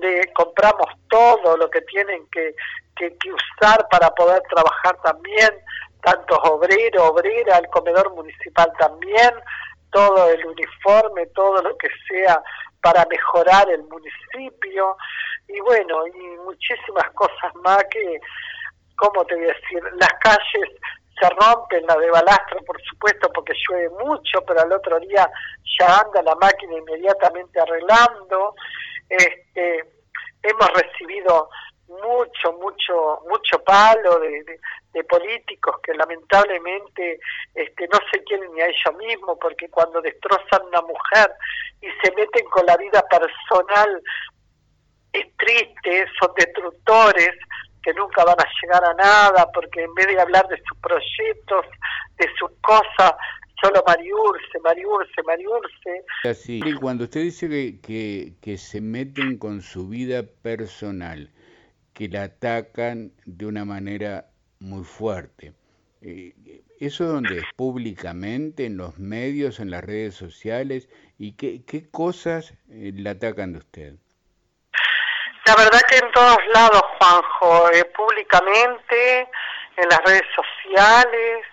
le 0.00 0.32
compramos 0.32 0.86
todo 1.08 1.56
lo 1.56 1.68
que 1.70 1.80
tienen 1.82 2.26
que, 2.30 2.54
que, 2.96 3.12
usar 3.32 3.86
para 3.90 4.10
poder 4.10 4.42
trabajar 4.42 4.96
también, 5.02 5.50
tantos 6.02 6.38
obreros, 6.44 7.10
obrera, 7.10 7.58
el 7.58 7.66
comedor 7.68 8.12
municipal 8.14 8.72
también, 8.78 9.32
todo 9.90 10.28
el 10.30 10.44
uniforme, 10.46 11.26
todo 11.28 11.62
lo 11.62 11.76
que 11.76 11.88
sea 12.08 12.42
para 12.82 13.06
mejorar 13.06 13.70
el 13.70 13.82
municipio 13.84 14.96
y 15.48 15.60
bueno, 15.60 16.06
y 16.06 16.36
muchísimas 16.44 17.10
cosas 17.14 17.54
más 17.62 17.84
que, 17.90 18.20
¿cómo 18.96 19.24
te 19.24 19.34
voy 19.34 19.44
a 19.44 19.48
decir? 19.48 19.82
Las 19.96 20.12
calles 20.20 20.70
se 21.20 21.28
rompen, 21.30 21.86
la 21.86 21.96
de 21.96 22.10
balastro 22.10 22.60
por 22.66 22.80
supuesto 22.82 23.30
porque 23.32 23.52
llueve 23.68 23.88
mucho, 24.04 24.40
pero 24.46 24.60
al 24.60 24.72
otro 24.72 24.98
día 25.00 25.28
ya 25.78 26.00
anda 26.00 26.22
la 26.22 26.34
máquina 26.36 26.76
inmediatamente 26.76 27.60
arreglando, 27.60 28.54
este, 29.08 29.84
hemos 30.42 30.68
recibido 30.74 31.48
mucho, 31.88 32.52
mucho, 32.60 33.20
mucho 33.28 33.62
palo 33.64 34.20
de, 34.20 34.58
políticos 35.08 35.76
que 35.82 35.92
lamentablemente 35.92 37.18
este, 37.54 37.88
no 37.88 37.98
se 38.10 38.22
quieren 38.24 38.52
ni 38.54 38.60
a 38.60 38.66
ellos 38.66 38.96
mismos 38.96 39.36
porque 39.40 39.68
cuando 39.68 40.00
destrozan 40.00 40.66
una 40.68 40.80
mujer 40.82 41.30
y 41.82 41.88
se 42.02 42.14
meten 42.14 42.44
con 42.46 42.64
la 42.64 42.76
vida 42.76 43.02
personal 43.08 44.02
es 45.12 45.36
triste, 45.36 46.06
son 46.18 46.32
destructores 46.36 47.32
que 47.82 47.92
nunca 47.92 48.24
van 48.24 48.36
a 48.38 48.48
llegar 48.62 48.84
a 48.84 48.94
nada 48.94 49.50
porque 49.52 49.82
en 49.82 49.94
vez 49.94 50.06
de 50.06 50.20
hablar 50.20 50.46
de 50.48 50.56
sus 50.62 50.78
proyectos, 50.78 51.66
de 52.16 52.28
sus 52.38 52.50
cosas, 52.62 53.14
solo 53.60 53.82
Mariurse, 53.86 54.58
Mariurse, 54.62 55.22
Mariurse. 55.24 56.04
Así, 56.24 56.60
y 56.64 56.74
cuando 56.74 57.04
usted 57.04 57.22
dice 57.22 57.48
que, 57.80 58.34
que, 58.40 58.58
se 58.58 58.80
meten 58.80 59.38
con 59.38 59.62
su 59.62 59.88
vida 59.88 60.22
personal, 60.42 61.30
que 61.92 62.08
la 62.08 62.24
atacan 62.24 63.12
de 63.24 63.46
una 63.46 63.64
manera 63.64 64.26
muy 64.58 64.84
fuerte, 64.84 65.52
eh, 66.02 66.62
¿eso 66.80 67.04
donde 67.04 67.38
es? 67.38 67.44
¿Públicamente, 67.56 68.66
en 68.66 68.76
los 68.76 68.98
medios, 68.98 69.60
en 69.60 69.70
las 69.70 69.84
redes 69.84 70.14
sociales? 70.14 70.88
¿Y 71.18 71.32
qué, 71.32 71.64
qué 71.64 71.88
cosas 71.90 72.54
eh, 72.68 72.92
la 72.94 73.10
atacan 73.10 73.52
de 73.52 73.58
usted? 73.58 73.94
La 75.46 75.56
verdad 75.56 75.80
que 75.88 75.96
en 75.96 76.10
todos 76.12 76.38
lados, 76.54 76.82
Juanjo, 76.98 77.70
eh, 77.70 77.84
públicamente, 77.84 79.28
en 79.76 79.88
las 79.90 80.00
redes 80.04 80.22
sociales, 80.34 81.44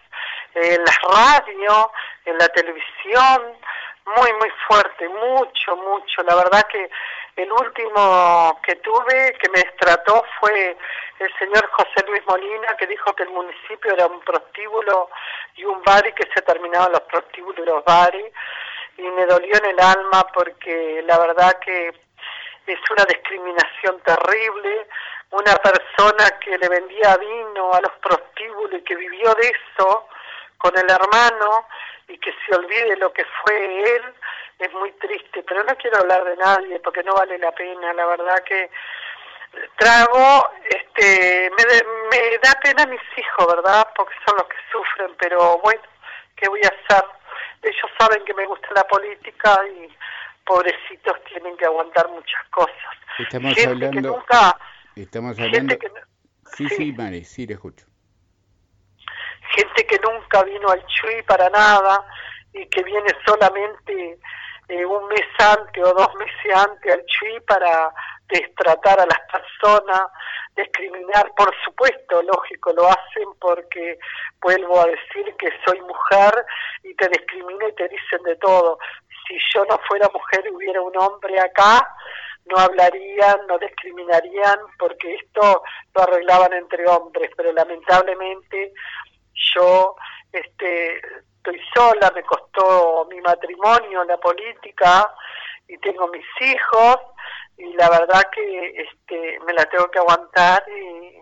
en 0.55 0.83
la 0.83 0.93
radio, 1.07 1.91
en 2.25 2.37
la 2.37 2.47
televisión, 2.49 3.57
muy, 4.05 4.33
muy 4.33 4.49
fuerte, 4.67 5.07
mucho, 5.09 5.75
mucho. 5.77 6.23
La 6.23 6.35
verdad 6.35 6.67
que 6.67 6.89
el 7.35 7.51
último 7.51 8.59
que 8.63 8.75
tuve 8.77 9.33
que 9.41 9.49
me 9.49 9.63
trató 9.79 10.23
fue 10.39 10.75
el 11.19 11.33
señor 11.37 11.69
José 11.71 12.05
Luis 12.07 12.21
Molina, 12.27 12.75
que 12.77 12.87
dijo 12.87 13.13
que 13.13 13.23
el 13.23 13.29
municipio 13.29 13.93
era 13.93 14.07
un 14.07 14.19
prostíbulo 14.21 15.09
y 15.55 15.63
un 15.65 15.81
bar 15.83 16.05
y 16.07 16.13
que 16.13 16.27
se 16.33 16.41
terminaban 16.41 16.91
los 16.91 17.01
prostíbulos 17.01 17.59
y 17.59 17.69
los 17.69 17.85
bares. 17.85 18.33
Y 18.97 19.03
me 19.03 19.25
dolió 19.25 19.55
en 19.57 19.65
el 19.65 19.79
alma 19.79 20.27
porque 20.33 21.01
la 21.05 21.17
verdad 21.19 21.59
que 21.59 21.93
es 22.67 22.79
una 22.91 23.05
discriminación 23.05 23.99
terrible. 24.01 24.87
Una 25.31 25.55
persona 25.55 26.39
que 26.43 26.57
le 26.57 26.67
vendía 26.67 27.15
vino 27.17 27.73
a 27.73 27.79
los 27.79 27.91
prostíbulos 28.01 28.81
y 28.81 28.83
que 28.83 28.95
vivió 28.95 29.33
de 29.35 29.47
eso, 29.47 30.07
con 30.61 30.77
el 30.77 30.89
hermano 30.89 31.65
y 32.07 32.17
que 32.17 32.33
se 32.45 32.55
olvide 32.55 32.95
lo 32.97 33.11
que 33.11 33.25
fue 33.43 33.95
él 33.95 34.03
es 34.59 34.71
muy 34.73 34.91
triste, 34.93 35.43
pero 35.47 35.63
no 35.63 35.75
quiero 35.77 35.97
hablar 35.97 36.23
de 36.23 36.37
nadie 36.37 36.79
porque 36.79 37.03
no 37.03 37.13
vale 37.15 37.37
la 37.39 37.51
pena, 37.51 37.93
la 37.93 38.05
verdad 38.05 38.43
que 38.45 38.69
trago, 39.77 40.49
este, 40.69 41.49
me, 41.57 41.63
me 42.11 42.37
da 42.37 42.53
pena 42.61 42.83
a 42.83 42.87
mis 42.87 43.01
hijos, 43.17 43.47
¿verdad? 43.47 43.87
Porque 43.95 44.13
son 44.25 44.37
los 44.37 44.47
que 44.47 44.57
sufren, 44.71 45.15
pero 45.19 45.57
bueno, 45.63 45.81
¿qué 46.35 46.47
voy 46.47 46.61
a 46.63 46.67
hacer? 46.67 47.05
Ellos 47.63 47.91
saben 47.99 48.23
que 48.23 48.33
me 48.33 48.45
gusta 48.45 48.67
la 48.75 48.83
política 48.83 49.59
y 49.67 49.89
pobrecitos 50.45 51.23
tienen 51.25 51.57
que 51.57 51.65
aguantar 51.65 52.07
muchas 52.09 52.43
cosas. 52.51 52.75
Estamos 53.17 53.57
hablando... 53.65 54.23
estamos 54.95 55.39
hablando... 55.39 55.75
sí, 56.55 56.69
sí, 56.69 56.93
Mari, 56.93 57.23
sí, 57.25 57.47
le 57.47 57.55
escucho 57.55 57.90
gente 59.55 59.85
que 59.85 59.99
nunca 59.99 60.43
vino 60.43 60.69
al 60.69 60.85
Chuy 60.85 61.21
para 61.23 61.49
nada 61.49 62.05
y 62.53 62.65
que 62.67 62.83
viene 62.83 63.09
solamente 63.25 64.17
eh, 64.67 64.85
un 64.85 65.07
mes 65.07 65.27
antes 65.39 65.83
o 65.83 65.93
dos 65.93 66.15
meses 66.15 66.55
antes 66.55 66.93
al 66.93 67.05
Chuy 67.05 67.39
para 67.41 67.91
destratar 68.29 68.99
a 68.99 69.05
las 69.05 69.19
personas. 69.31 70.01
discriminar, 70.55 71.31
por 71.35 71.53
supuesto, 71.63 72.21
lógico, 72.23 72.73
lo 72.73 72.87
hacen 72.87 73.29
porque 73.39 73.97
vuelvo 74.41 74.81
a 74.81 74.85
decir 74.85 75.33
que 75.37 75.49
soy 75.65 75.79
mujer 75.81 76.45
y 76.83 76.93
te 76.95 77.07
discriminan 77.07 77.69
y 77.69 77.75
te 77.75 77.87
dicen 77.87 78.21
de 78.23 78.35
todo. 78.35 78.77
Si 79.27 79.37
yo 79.53 79.63
no 79.65 79.79
fuera 79.87 80.09
mujer 80.13 80.43
y 80.45 80.55
hubiera 80.55 80.81
un 80.81 80.97
hombre 80.97 81.39
acá, 81.39 81.87
no 82.45 82.57
hablarían, 82.57 83.47
no 83.47 83.57
discriminarían, 83.59 84.59
porque 84.77 85.15
esto 85.15 85.63
lo 85.95 86.01
arreglaban 86.01 86.53
entre 86.53 86.85
hombres, 86.87 87.29
pero 87.37 87.53
lamentablemente 87.53 88.73
yo 89.55 89.95
este, 90.31 91.01
estoy 91.37 91.59
sola, 91.73 92.11
me 92.15 92.23
costó 92.23 93.07
mi 93.09 93.19
matrimonio, 93.21 94.03
la 94.03 94.17
política, 94.17 95.13
y 95.67 95.77
tengo 95.79 96.07
mis 96.09 96.25
hijos, 96.41 96.97
y 97.57 97.73
la 97.73 97.89
verdad 97.89 98.21
que 98.33 98.67
este, 98.81 99.39
me 99.45 99.53
la 99.53 99.65
tengo 99.65 99.89
que 99.89 99.99
aguantar 99.99 100.63
y, 100.69 101.21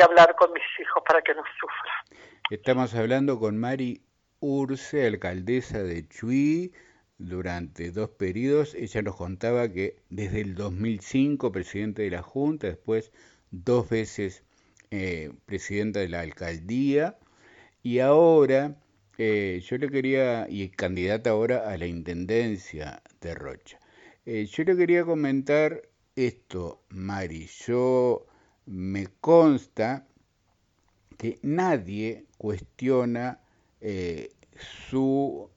hablar 0.00 0.36
con 0.36 0.52
mis 0.52 0.62
hijos 0.78 1.02
para 1.04 1.20
que 1.22 1.34
no 1.34 1.42
sufran. 1.58 2.22
Estamos 2.50 2.94
hablando 2.94 3.40
con 3.40 3.58
Mari 3.58 4.00
Urce, 4.38 5.04
alcaldesa 5.04 5.82
de 5.82 6.06
Chuy, 6.06 6.72
durante 7.18 7.90
dos 7.90 8.10
periodos. 8.10 8.76
Ella 8.76 9.02
nos 9.02 9.16
contaba 9.16 9.68
que 9.68 9.96
desde 10.08 10.42
el 10.42 10.54
2005 10.54 11.50
presidente 11.50 12.02
de 12.02 12.10
la 12.10 12.22
Junta, 12.22 12.68
después 12.68 13.10
dos 13.50 13.90
veces 13.90 14.44
eh, 14.92 15.32
presidenta 15.46 15.98
de 15.98 16.10
la 16.10 16.20
alcaldía 16.20 17.18
y 17.88 18.00
ahora 18.00 18.76
eh, 19.16 19.62
yo 19.64 19.78
le 19.78 19.88
quería, 19.88 20.46
y 20.46 20.68
candidata 20.68 21.30
ahora 21.30 21.70
a 21.70 21.78
la 21.78 21.86
intendencia 21.86 23.02
de 23.22 23.34
Rocha. 23.34 23.78
Eh, 24.26 24.44
yo 24.44 24.62
le 24.64 24.76
quería 24.76 25.06
comentar 25.06 25.80
esto, 26.14 26.82
Mari. 26.90 27.48
Yo 27.66 28.26
me 28.66 29.06
consta 29.22 30.06
que 31.16 31.38
nadie 31.40 32.26
cuestiona 32.36 33.40
su 34.90 35.48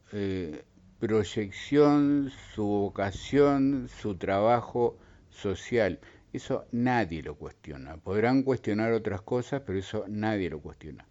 proyección, 1.00 2.32
su 2.56 2.64
vocación, 2.64 3.90
su 3.90 4.16
trabajo 4.16 4.98
social. 5.30 6.00
Eso 6.32 6.66
nadie 6.72 7.24
lo 7.24 7.36
cuestiona. 7.36 7.98
Podrán 7.98 8.44
cuestionar 8.44 8.94
otras 8.94 9.22
cosas, 9.22 9.64
pero 9.66 9.78
eso 9.78 10.06
nadie 10.08 10.50
lo 10.50 10.62
cuestiona. 10.62 11.06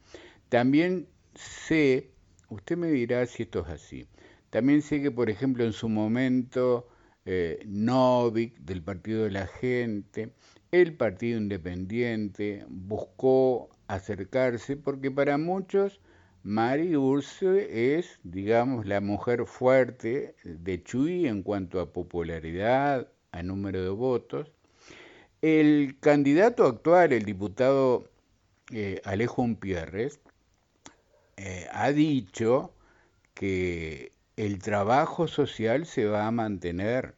También 0.50 1.08
sé, 1.34 2.10
usted 2.48 2.76
me 2.76 2.88
dirá 2.88 3.24
si 3.26 3.44
esto 3.44 3.60
es 3.60 3.68
así, 3.68 4.06
también 4.50 4.82
sé 4.82 5.00
que, 5.00 5.12
por 5.12 5.30
ejemplo, 5.30 5.64
en 5.64 5.72
su 5.72 5.88
momento, 5.88 6.88
eh, 7.24 7.62
Novik 7.66 8.58
del 8.58 8.82
Partido 8.82 9.24
de 9.24 9.30
la 9.30 9.46
Gente, 9.46 10.32
el 10.72 10.96
Partido 10.96 11.38
Independiente, 11.38 12.64
buscó 12.68 13.70
acercarse, 13.86 14.76
porque 14.76 15.12
para 15.12 15.38
muchos 15.38 16.00
Mari 16.42 16.96
Urse 16.96 17.96
es, 17.96 18.18
digamos, 18.24 18.86
la 18.86 19.00
mujer 19.00 19.46
fuerte 19.46 20.34
de 20.42 20.82
Chuy 20.82 21.28
en 21.28 21.44
cuanto 21.44 21.80
a 21.80 21.92
popularidad, 21.92 23.08
a 23.30 23.42
número 23.44 23.82
de 23.84 23.90
votos. 23.90 24.50
El 25.42 25.96
candidato 26.00 26.66
actual, 26.66 27.12
el 27.12 27.24
diputado 27.24 28.10
eh, 28.72 29.00
Alejo 29.04 29.42
Umpierres, 29.42 30.20
eh, 31.42 31.66
ha 31.72 31.90
dicho 31.92 32.74
que 33.34 34.12
el 34.36 34.58
trabajo 34.58 35.26
social 35.26 35.86
se 35.86 36.04
va 36.04 36.26
a 36.26 36.30
mantener, 36.30 37.14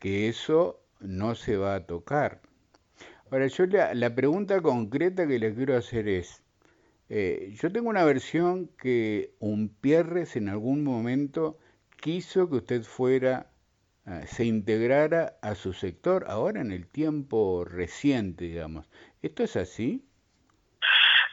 que 0.00 0.28
eso 0.28 0.80
no 0.98 1.36
se 1.36 1.56
va 1.56 1.76
a 1.76 1.86
tocar. 1.86 2.42
Ahora, 3.30 3.46
yo 3.46 3.66
la, 3.66 3.94
la 3.94 4.12
pregunta 4.16 4.60
concreta 4.60 5.28
que 5.28 5.38
le 5.38 5.54
quiero 5.54 5.76
hacer 5.76 6.08
es, 6.08 6.42
eh, 7.08 7.54
yo 7.54 7.70
tengo 7.70 7.88
una 7.88 8.04
versión 8.04 8.68
que 8.78 9.34
un 9.38 9.68
Pierres 9.68 10.34
en 10.34 10.48
algún 10.48 10.82
momento 10.82 11.56
quiso 12.00 12.50
que 12.50 12.56
usted 12.56 12.82
fuera, 12.82 13.52
ah, 14.06 14.26
se 14.26 14.44
integrara 14.44 15.38
a 15.40 15.54
su 15.54 15.72
sector, 15.72 16.24
ahora 16.28 16.60
en 16.62 16.72
el 16.72 16.88
tiempo 16.88 17.64
reciente, 17.64 18.46
digamos. 18.46 18.88
¿Esto 19.22 19.44
es 19.44 19.54
así? 19.56 20.04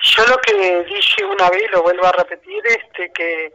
Yo 0.04 0.26
lo 0.28 0.38
que 0.38 0.84
dije 0.84 1.24
una 1.24 1.50
vez, 1.50 1.72
lo 1.72 1.82
vuelvo 1.82 2.06
a 2.06 2.12
repetir, 2.12 2.62
este 2.68 3.12
que 3.14 3.54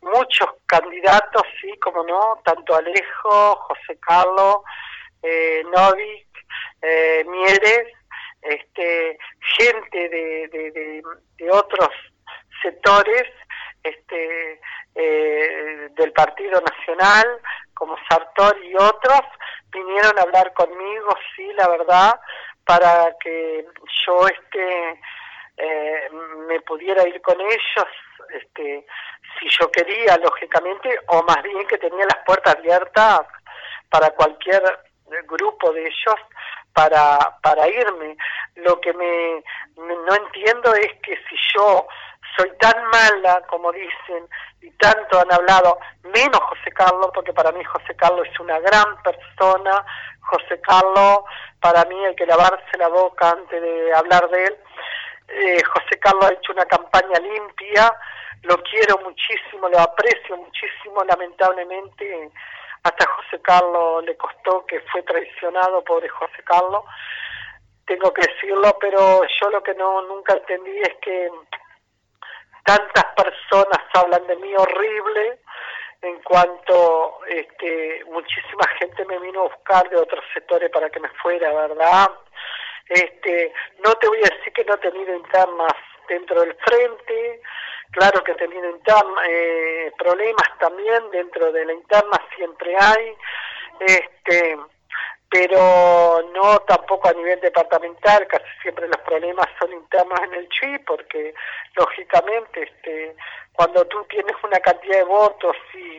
muchos 0.00 0.48
candidatos, 0.64 1.42
sí, 1.60 1.70
como 1.78 2.02
no, 2.02 2.40
tanto 2.44 2.74
Alejo, 2.74 3.56
José 3.56 3.98
Carlos, 4.00 4.56
eh, 5.22 5.62
Novik, 5.70 6.26
eh, 6.80 7.24
Mieres, 7.28 7.92
este, 8.40 9.18
gente 9.58 10.08
de, 10.08 10.48
de, 10.48 11.02
de, 11.38 11.50
otros 11.50 11.90
sectores 12.62 13.24
este, 13.82 14.60
eh, 14.94 15.88
del 15.90 16.12
Partido 16.12 16.60
Nacional, 16.60 17.26
como 17.74 17.96
Sartor 18.08 18.58
y 18.64 18.74
otros, 18.76 19.20
vinieron 19.70 20.18
a 20.18 20.22
hablar 20.22 20.54
conmigo, 20.54 21.14
sí, 21.36 21.46
la 21.54 21.68
verdad, 21.68 22.20
para 22.64 23.14
que 23.20 23.66
yo 24.06 24.26
este, 24.26 25.00
eh, 25.62 26.08
me 26.48 26.60
pudiera 26.62 27.06
ir 27.06 27.20
con 27.22 27.40
ellos, 27.40 27.88
este, 28.34 28.84
si 29.38 29.48
yo 29.48 29.70
quería, 29.70 30.16
lógicamente, 30.16 30.98
o 31.06 31.22
más 31.22 31.42
bien 31.42 31.66
que 31.68 31.78
tenía 31.78 32.04
las 32.04 32.24
puertas 32.26 32.56
abiertas 32.56 33.20
para 33.88 34.10
cualquier 34.10 34.62
grupo 35.24 35.72
de 35.72 35.82
ellos 35.82 36.16
para, 36.72 37.18
para 37.42 37.68
irme. 37.68 38.16
Lo 38.56 38.80
que 38.80 38.92
me, 38.92 39.42
no 39.76 40.14
entiendo 40.14 40.74
es 40.74 40.92
que 41.02 41.16
si 41.28 41.36
yo 41.54 41.86
soy 42.36 42.50
tan 42.58 42.84
mala 42.86 43.42
como 43.48 43.70
dicen 43.72 44.26
y 44.62 44.70
tanto 44.72 45.20
han 45.20 45.32
hablado, 45.32 45.78
menos 46.02 46.40
José 46.40 46.70
Carlos, 46.72 47.10
porque 47.14 47.32
para 47.32 47.52
mí 47.52 47.62
José 47.64 47.94
Carlos 47.96 48.26
es 48.32 48.40
una 48.40 48.58
gran 48.60 49.00
persona, 49.02 49.84
José 50.20 50.60
Carlos, 50.60 51.20
para 51.60 51.84
mí 51.84 52.04
hay 52.04 52.14
que 52.14 52.26
lavarse 52.26 52.78
la 52.78 52.88
boca 52.88 53.30
antes 53.30 53.60
de 53.60 53.94
hablar 53.94 54.28
de 54.30 54.44
él. 54.44 54.56
Eh, 55.28 55.62
José 55.62 55.98
Carlos 56.00 56.24
ha 56.24 56.34
hecho 56.34 56.52
una 56.52 56.64
campaña 56.64 57.18
limpia, 57.18 57.92
lo 58.42 58.56
quiero 58.62 58.98
muchísimo, 58.98 59.68
lo 59.68 59.80
aprecio 59.80 60.36
muchísimo, 60.36 61.02
lamentablemente 61.04 62.30
hasta 62.82 63.06
José 63.06 63.40
Carlos 63.40 64.04
le 64.04 64.16
costó 64.16 64.66
que 64.66 64.80
fue 64.80 65.02
traicionado, 65.02 65.84
pobre 65.84 66.08
José 66.08 66.42
Carlos, 66.44 66.84
tengo 67.86 68.12
que 68.12 68.22
decirlo, 68.26 68.76
pero 68.80 69.22
yo 69.40 69.50
lo 69.50 69.62
que 69.62 69.74
no 69.74 70.02
nunca 70.02 70.34
entendí 70.34 70.78
es 70.80 70.94
que 71.00 71.30
tantas 72.64 73.04
personas 73.16 73.80
hablan 73.94 74.26
de 74.26 74.36
mí 74.36 74.54
horrible 74.56 75.40
en 76.02 76.20
cuanto 76.22 77.20
este 77.26 78.04
muchísima 78.06 78.66
gente 78.78 79.04
me 79.04 79.18
vino 79.20 79.40
a 79.40 79.54
buscar 79.54 79.88
de 79.88 79.96
otros 79.96 80.24
sectores 80.34 80.70
para 80.70 80.90
que 80.90 81.00
me 81.00 81.08
fuera, 81.22 81.52
¿verdad? 81.52 82.08
Este, 82.94 83.52
no 83.84 83.94
te 83.94 84.08
voy 84.08 84.18
a 84.18 84.36
decir 84.36 84.52
que 84.52 84.64
no 84.64 84.74
he 84.74 84.78
tenido 84.78 85.14
internas 85.14 85.74
dentro 86.08 86.40
del 86.40 86.54
frente, 86.54 87.40
Claro 87.92 88.24
que 88.24 88.34
tenido 88.34 88.70
eh, 89.28 89.92
problemas 89.98 90.58
también 90.58 91.10
dentro 91.10 91.52
de 91.52 91.66
la 91.66 91.74
interna, 91.74 92.18
siempre 92.34 92.74
hay, 92.80 93.14
este, 93.80 94.56
pero 95.28 96.22
no 96.32 96.58
tampoco 96.60 97.10
a 97.10 97.12
nivel 97.12 97.38
departamental, 97.40 98.26
casi 98.28 98.46
siempre 98.62 98.88
los 98.88 98.96
problemas 99.02 99.46
son 99.60 99.74
internos 99.74 100.18
en 100.22 100.32
el 100.32 100.48
CHI, 100.48 100.78
porque 100.86 101.34
lógicamente 101.76 102.62
este, 102.62 103.14
cuando 103.52 103.84
tú 103.84 104.02
tienes 104.08 104.36
una 104.42 104.58
cantidad 104.60 104.96
de 104.96 105.04
votos 105.04 105.56
y, 105.74 105.98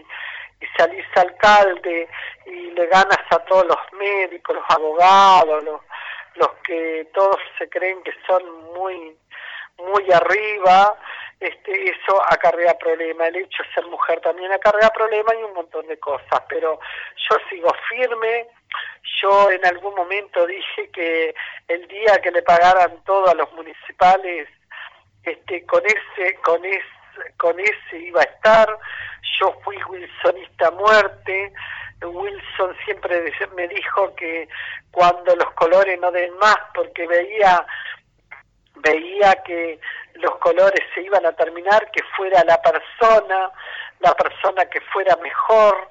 y 0.64 0.68
salís 0.76 1.06
alcalde 1.16 2.10
y 2.48 2.72
le 2.72 2.88
ganas 2.88 3.20
a 3.30 3.38
todos 3.46 3.68
los 3.68 4.00
médicos, 4.00 4.56
los 4.56 4.66
abogados, 4.68 5.64
los, 5.64 5.80
los 6.36 6.50
que 6.64 7.08
todos 7.14 7.38
se 7.58 7.70
creen 7.70 8.02
que 8.04 8.14
son 8.28 8.44
muy 8.74 9.16
muy 9.78 10.12
arriba, 10.12 10.98
este, 11.40 11.90
eso 11.90 12.22
acarrea 12.30 12.78
problemas, 12.78 13.30
el 13.30 13.38
hecho 13.38 13.64
de 13.64 13.74
ser 13.74 13.86
mujer 13.88 14.22
también 14.22 14.52
acarrea 14.52 14.90
problemas 14.90 15.34
y 15.40 15.44
un 15.44 15.54
montón 15.54 15.88
de 15.88 16.00
cosas, 16.00 16.42
pero 16.48 16.80
yo 17.30 17.38
sigo 17.50 17.74
firme, 17.90 18.48
yo 19.22 19.52
en 19.52 19.66
algún 19.66 19.96
momento 19.96 20.46
dije 20.46 20.90
que 20.92 21.36
el 21.68 21.88
día 21.88 22.22
que 22.22 22.32
le 22.32 22.44
pagaran 22.44 23.04
todo 23.04 23.30
a 23.30 23.34
los 23.34 23.52
municipales, 23.54 24.48
este, 25.24 25.66
con 25.66 25.84
ese, 25.86 26.36
con 26.44 26.64
ese, 26.64 26.84
con 27.38 27.60
ese 27.60 27.98
iba 27.98 28.22
a 28.22 28.26
estar, 28.26 28.78
yo 29.40 29.54
fui 29.64 29.78
wilsonista 29.84 30.68
a 30.68 30.72
muerte, 30.72 31.54
Wilson 32.06 32.76
siempre 32.86 33.32
me 33.56 33.68
dijo 33.68 34.16
que 34.16 34.48
cuando 34.92 35.36
los 35.36 35.52
colores 35.54 36.00
no 36.00 36.12
den 36.12 36.36
más, 36.38 36.58
porque 36.74 37.08
veía 37.08 37.66
veía 38.76 39.34
que 39.46 39.80
los 40.16 40.38
colores 40.38 40.82
se 40.94 41.02
iban 41.02 41.26
a 41.26 41.32
terminar, 41.34 41.90
que 41.92 42.04
fuera 42.16 42.44
la 42.44 42.62
persona, 42.62 43.50
la 44.00 44.14
persona 44.14 44.66
que 44.66 44.82
fuera 44.82 45.16
mejor, 45.18 45.90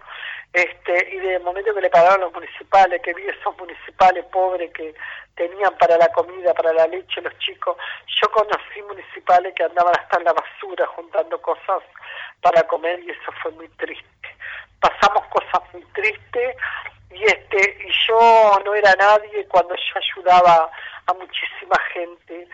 este, 0.53 1.15
y 1.15 1.19
de 1.19 1.39
momento 1.39 1.75
que 1.75 1.81
le 1.81 1.89
pagaron 1.89 2.21
los 2.21 2.33
municipales, 2.35 3.01
que 3.03 3.15
vi 3.15 3.23
esos 3.27 3.57
municipales 3.57 4.25
pobres 4.27 4.71
que 4.73 4.95
tenían 5.35 5.75
para 5.79 5.97
la 5.97 6.09
comida, 6.13 6.53
para 6.53 6.75
la 6.75 6.87
leche 6.87 7.23
los 7.23 7.37
chicos, 7.39 7.77
yo 8.21 8.31
conocí 8.31 8.83
municipales 8.87 9.55
que 9.55 9.65
andaban 9.65 9.95
hasta 9.99 10.19
en 10.19 10.25
la 10.25 10.35
basura 10.35 10.87
juntando 10.89 11.41
cosas 11.41 11.83
para 12.43 12.63
comer 12.65 13.01
y 13.01 13.11
eso 13.11 13.33
fue 13.43 13.51
muy 13.53 13.69
triste. 13.71 14.07
Pasamos 14.79 15.25
cosas 15.29 15.63
muy 15.73 15.83
tristes 15.95 16.57
y 17.11 17.25
este 17.25 17.79
y 17.87 17.93
yo 18.09 18.61
no 18.65 18.75
era 18.75 18.95
nadie 18.97 19.47
cuando 19.49 19.75
yo 19.75 19.95
ayudaba 19.97 20.71
a 21.07 21.15
muchísima 21.15 21.77
gente. 21.93 22.49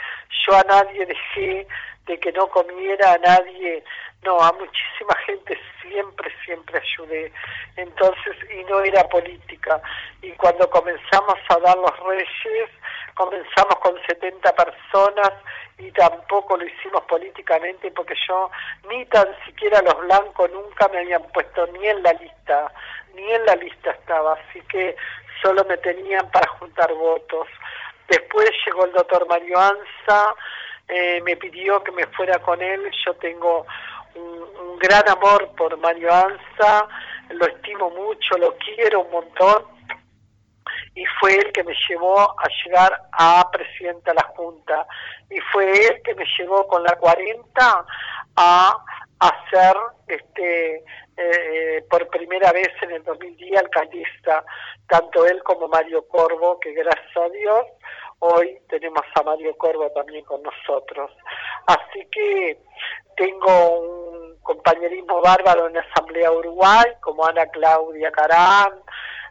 Yo 0.46 0.56
a 0.56 0.62
nadie 0.64 1.06
dejé 1.06 1.66
de 2.06 2.18
que 2.18 2.32
no 2.32 2.48
comiera, 2.48 3.12
a 3.12 3.18
nadie, 3.18 3.84
no, 4.22 4.40
a 4.40 4.52
muchísima 4.52 5.14
gente 5.26 5.58
siempre, 5.82 6.32
siempre 6.44 6.80
ayudé. 6.80 7.32
Entonces, 7.76 8.36
y 8.50 8.64
no 8.64 8.80
era 8.80 9.08
política. 9.08 9.80
Y 10.22 10.32
cuando 10.32 10.68
comenzamos 10.70 11.38
a 11.48 11.58
dar 11.58 11.76
los 11.76 11.98
reyes, 12.00 12.70
comenzamos 13.14 13.76
con 13.80 13.94
70 14.06 14.52
personas 14.54 15.32
y 15.78 15.90
tampoco 15.92 16.56
lo 16.56 16.64
hicimos 16.64 17.02
políticamente 17.04 17.90
porque 17.90 18.14
yo 18.26 18.50
ni 18.88 19.04
tan 19.06 19.28
siquiera 19.44 19.82
los 19.82 19.98
blancos 20.00 20.50
nunca 20.52 20.88
me 20.88 20.98
habían 20.98 21.22
puesto 21.32 21.66
ni 21.68 21.86
en 21.86 22.02
la 22.02 22.12
lista, 22.12 22.72
ni 23.14 23.32
en 23.32 23.44
la 23.46 23.56
lista 23.56 23.90
estaba, 23.90 24.34
así 24.34 24.60
que 24.62 24.96
solo 25.42 25.64
me 25.64 25.76
tenían 25.78 26.30
para 26.30 26.48
juntar 26.52 26.92
votos. 26.94 27.46
Después 28.08 28.50
llegó 28.64 28.86
el 28.86 28.92
doctor 28.92 29.26
Mario 29.28 29.58
Anza, 29.58 30.34
eh, 30.88 31.20
me 31.22 31.36
pidió 31.36 31.82
que 31.84 31.92
me 31.92 32.06
fuera 32.06 32.38
con 32.38 32.60
él, 32.62 32.90
yo 33.04 33.14
tengo 33.14 33.66
un, 34.14 34.78
gran 34.78 35.06
amor 35.08 35.50
por 35.56 35.76
Mario 35.78 36.12
Anza, 36.12 36.86
lo 37.30 37.46
estimo 37.46 37.90
mucho, 37.90 38.38
lo 38.38 38.56
quiero 38.56 39.00
un 39.00 39.10
montón, 39.10 39.64
y 40.94 41.04
fue 41.20 41.34
él 41.34 41.52
que 41.52 41.64
me 41.64 41.74
llevó 41.88 42.20
a 42.20 42.48
llegar 42.64 43.02
a 43.12 43.50
presidenta 43.50 44.12
de 44.12 44.14
la 44.14 44.22
Junta, 44.34 44.86
y 45.28 45.38
fue 45.52 45.70
él 45.70 46.00
que 46.02 46.14
me 46.14 46.24
llevó 46.38 46.66
con 46.66 46.82
la 46.84 46.94
40 46.96 47.84
a 48.36 48.84
hacer 49.18 49.76
este 50.06 50.84
eh, 51.18 51.84
por 51.90 52.08
primera 52.08 52.52
vez 52.52 52.70
en 52.82 52.92
el 52.92 53.04
2010 53.04 53.58
alcaldista, 53.58 54.44
tanto 54.88 55.26
él 55.26 55.42
como 55.42 55.66
Mario 55.68 56.06
Corvo, 56.06 56.60
que 56.60 56.72
gracias 56.72 57.16
a 57.16 57.28
Dios 57.28 57.66
hoy 58.20 58.58
tenemos 58.68 59.02
a 59.14 59.22
Mario 59.22 59.56
Corvo 59.56 59.90
también 59.90 60.24
con 60.24 60.42
nosotros. 60.42 61.10
Así 61.66 62.06
que 62.10 62.58
tengo 63.16 63.80
un 63.80 64.40
compañerismo 64.42 65.20
bárbaro 65.20 65.66
en 65.66 65.74
la 65.74 65.80
Asamblea 65.80 66.32
Uruguay, 66.32 66.86
como 67.00 67.26
Ana 67.26 67.46
Claudia 67.46 68.10
Carán, 68.10 68.80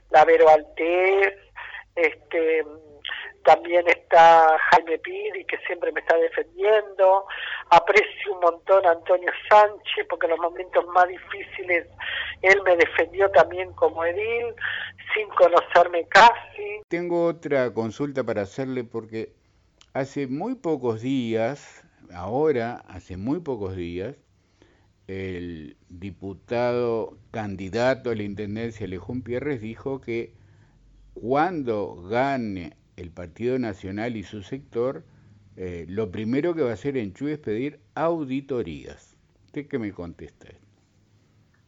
Lavero 0.10 0.50
Altés, 0.50 1.34
este 1.96 2.66
también 3.44 3.88
está 3.88 4.58
Jaime 4.72 4.98
Piri, 5.00 5.46
que 5.46 5.58
siempre 5.60 5.94
me 5.94 6.02
está 6.02 6.18
defendiendo. 6.18 7.26
Aprecio 7.78 8.34
un 8.34 8.40
montón 8.40 8.86
a 8.86 8.92
Antonio 8.92 9.32
Sánchez, 9.50 10.06
porque 10.10 10.26
en 10.26 10.32
los 10.32 10.40
momentos 10.40 10.86
más 10.88 11.08
difíciles 11.08 11.88
él 12.42 12.62
me 12.66 12.76
defendió 12.76 13.30
también 13.32 13.72
como 13.74 14.04
edil, 14.04 14.54
sin 15.14 15.28
conocerme 15.30 16.08
casi. 16.08 16.82
Tengo 16.88 17.26
otra 17.26 17.74
consulta 17.74 18.24
para 18.24 18.42
hacerle, 18.44 18.84
porque 18.84 19.34
hace 19.94 20.28
muy 20.28 20.56
pocos 20.56 21.02
días, 21.02 21.84
ahora, 22.14 22.84
hace 22.88 23.18
muy 23.18 23.40
pocos 23.42 23.76
días, 23.76 24.16
el 25.08 25.78
diputado 25.90 27.18
candidato 27.32 28.10
a 28.10 28.16
la 28.16 28.24
Intendencia, 28.24 28.86
Alejón 28.86 29.22
Pierres, 29.22 29.62
dijo 29.62 30.02
que 30.02 30.34
cuando 31.14 31.96
gane 32.10 32.76
el 32.98 33.12
Partido 33.12 33.58
Nacional 33.60 34.18
y 34.18 34.24
su 34.24 34.44
sector, 34.44 35.04
eh, 35.60 35.86
lo 35.90 36.12
primero 36.12 36.54
que 36.54 36.62
va 36.62 36.70
a 36.70 36.74
hacer 36.74 36.98
en 36.98 37.16
Chuy 37.16 37.32
es 37.32 37.40
pedir 37.40 37.80
auditorías. 37.96 39.18
¿Usted 39.48 39.68
qué 39.68 39.80
me 39.80 39.92
contesta? 39.92 40.50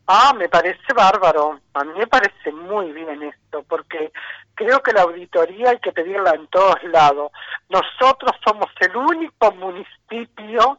Ah, 0.06 0.32
me 0.38 0.48
parece 0.48 0.94
bárbaro. 0.96 1.60
A 1.74 1.84
mí 1.84 1.94
me 1.98 2.06
parece 2.06 2.52
muy 2.52 2.92
bien 2.92 3.24
esto, 3.24 3.64
porque 3.68 4.12
creo 4.54 4.84
que 4.84 4.92
la 4.92 5.02
auditoría 5.02 5.72
hay 5.72 5.80
que 5.80 5.92
pedirla 5.92 6.36
en 6.36 6.46
todos 6.48 6.84
lados. 6.84 7.32
Nosotros 7.70 8.32
somos 8.46 8.70
el 8.80 8.96
único 8.96 9.52
municipio 9.54 10.78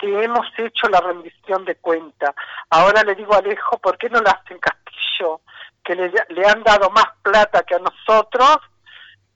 que 0.00 0.24
hemos 0.24 0.46
hecho 0.58 0.88
la 0.88 1.00
rendición 1.00 1.64
de 1.64 1.76
cuenta. 1.76 2.34
Ahora 2.70 3.04
le 3.04 3.14
digo 3.14 3.34
a 3.34 3.38
Alejo, 3.38 3.78
¿por 3.78 3.96
qué 3.98 4.10
no 4.10 4.20
lo 4.20 4.30
hacen 4.30 4.58
Castillo? 4.58 5.42
Que 5.84 5.94
le 5.94 6.46
han 6.46 6.64
dado 6.64 6.90
más 6.90 7.06
plata 7.22 7.62
que 7.62 7.76
a 7.76 7.78
nosotros 7.78 8.58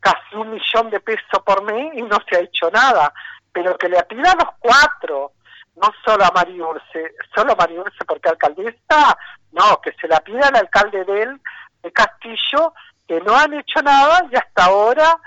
casi 0.07 0.37
un 0.37 0.53
millón 0.53 0.91
de 0.91 1.01
pesos 1.01 1.43
por 1.45 1.65
mes 1.65 1.93
y 1.95 2.03
no 2.03 2.17
se 2.29 2.37
ha 2.37 2.41
hecho 2.41 2.71
nada. 2.71 3.13
Pero 3.53 3.77
que 3.77 3.89
le 3.89 4.01
pida 4.05 4.31
a 4.31 4.37
los 4.37 4.55
cuatro, 4.61 5.33
no 5.75 5.89
solo 6.05 6.25
a 6.25 6.31
María 6.31 6.65
Urce, 6.65 7.15
solo 7.35 7.53
a 7.53 7.57
María 7.57 7.81
Urce 7.81 8.05
porque 8.07 8.29
alcaldesa, 8.29 9.19
no, 9.51 9.81
que 9.81 9.93
se 10.01 10.07
la 10.07 10.21
pida 10.21 10.47
al 10.49 10.57
alcalde 10.57 11.05
de 11.05 11.93
Castillo, 11.93 12.73
que 13.09 13.21
no 13.21 13.35
han 13.37 13.55
hecho 13.55 13.83
nada 13.83 14.23
y 14.31 14.37
hasta 14.37 14.67
ahora 14.67 15.19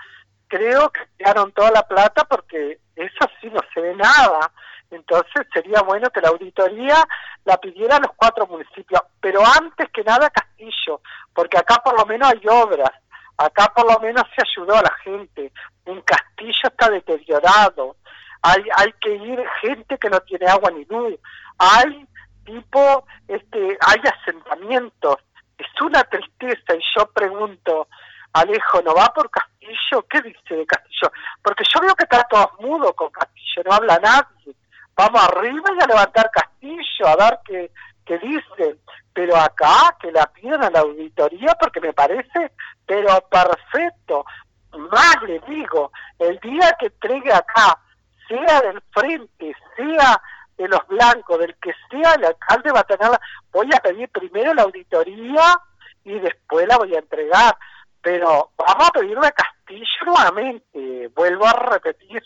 creo 0.47 0.89
que 0.91 1.01
tiraron 1.17 1.51
toda 1.51 1.71
la 1.71 1.83
plata 1.83 2.23
porque 2.23 2.79
eso 2.95 3.29
sí 3.41 3.49
no 3.49 3.59
se 3.73 3.81
ve 3.81 3.95
nada. 3.95 4.51
Entonces 4.91 5.45
sería 5.53 5.81
bueno 5.81 6.09
que 6.09 6.21
la 6.21 6.29
auditoría 6.29 7.05
la 7.43 7.57
pidiera 7.57 7.97
a 7.97 7.99
los 7.99 8.11
cuatro 8.15 8.47
municipios, 8.47 9.01
pero 9.19 9.41
antes 9.45 9.89
que 9.91 10.03
nada 10.03 10.29
Castillo, 10.29 11.01
porque 11.33 11.57
acá 11.57 11.81
por 11.83 11.97
lo 11.97 12.05
menos 12.05 12.31
hay 12.31 12.41
obras 12.47 12.91
Acá 13.39 13.71
por 13.73 13.89
lo 13.89 13.97
menos 14.01 14.23
se 14.35 14.43
ayudó 14.45 14.75
a 14.75 14.81
la 14.81 14.93
gente. 15.01 15.53
En 15.85 16.01
Castillo 16.01 16.59
está 16.63 16.89
deteriorado. 16.89 17.95
Hay, 18.41 18.61
hay 18.75 18.91
que 18.99 19.15
ir 19.15 19.41
gente 19.61 19.97
que 19.97 20.09
no 20.09 20.19
tiene 20.19 20.47
agua 20.47 20.69
ni 20.71 20.83
luz. 20.83 21.15
Hay 21.57 22.05
tipo, 22.43 23.05
este, 23.29 23.77
hay 23.79 24.01
asentamientos. 24.11 25.15
Es 25.57 25.67
una 25.81 26.03
tristeza 26.03 26.75
y 26.75 26.81
yo 26.97 27.05
pregunto, 27.13 27.87
Alejo, 28.33 28.81
¿no 28.81 28.93
va 28.93 29.07
por 29.13 29.31
Castillo? 29.31 30.05
¿Qué 30.09 30.21
dice 30.21 30.55
de 30.55 30.65
Castillo? 30.65 31.09
Porque 31.41 31.63
yo 31.73 31.79
veo 31.79 31.95
que 31.95 32.03
está 32.03 32.21
todo 32.25 32.51
mudo 32.59 32.93
con 32.93 33.09
Castillo, 33.09 33.63
no 33.65 33.73
habla 33.73 33.99
nadie. 33.99 34.53
Vamos 34.97 35.23
arriba 35.23 35.69
y 35.79 35.81
a 35.81 35.87
levantar 35.87 36.29
Castillo, 36.29 37.07
a 37.07 37.15
ver 37.15 37.39
qué, 37.45 37.71
qué 38.09 38.17
dice. 38.17 38.77
Pero 39.13 39.35
acá 39.35 39.95
que 40.01 40.11
la 40.11 40.25
pidan 40.27 40.63
a 40.63 40.69
la 40.69 40.79
auditoría 40.79 41.55
porque 41.59 41.79
me 41.79 41.93
parece 41.93 42.51
pero 42.89 43.21
perfecto. 43.29 44.25
Más 44.91 45.15
le 45.27 45.39
digo, 45.47 45.91
el 46.17 46.39
día 46.39 46.75
que 46.79 46.87
entregue 46.87 47.31
acá, 47.31 47.79
sea 48.27 48.61
del 48.61 48.81
frente, 48.91 49.53
sea 49.75 50.21
de 50.57 50.67
los 50.67 50.87
blancos, 50.87 51.39
del 51.39 51.55
que 51.61 51.71
sea, 51.89 52.13
el 52.15 52.25
alcalde 52.25 52.71
va 52.71 52.79
a 52.81 52.83
tener, 52.83 53.11
voy 53.51 53.69
a 53.73 53.79
pedir 53.79 54.09
primero 54.09 54.53
la 54.53 54.63
auditoría 54.63 55.59
y 56.03 56.19
después 56.19 56.67
la 56.67 56.77
voy 56.77 56.95
a 56.95 56.99
entregar. 56.99 57.55
Pero 58.01 58.51
vamos 58.57 58.89
a 58.89 58.91
pedirle 58.91 59.27
a 59.27 59.31
Castillo 59.31 60.05
nuevamente, 60.05 61.07
vuelvo 61.15 61.45
a 61.45 61.53
repetir. 61.53 62.21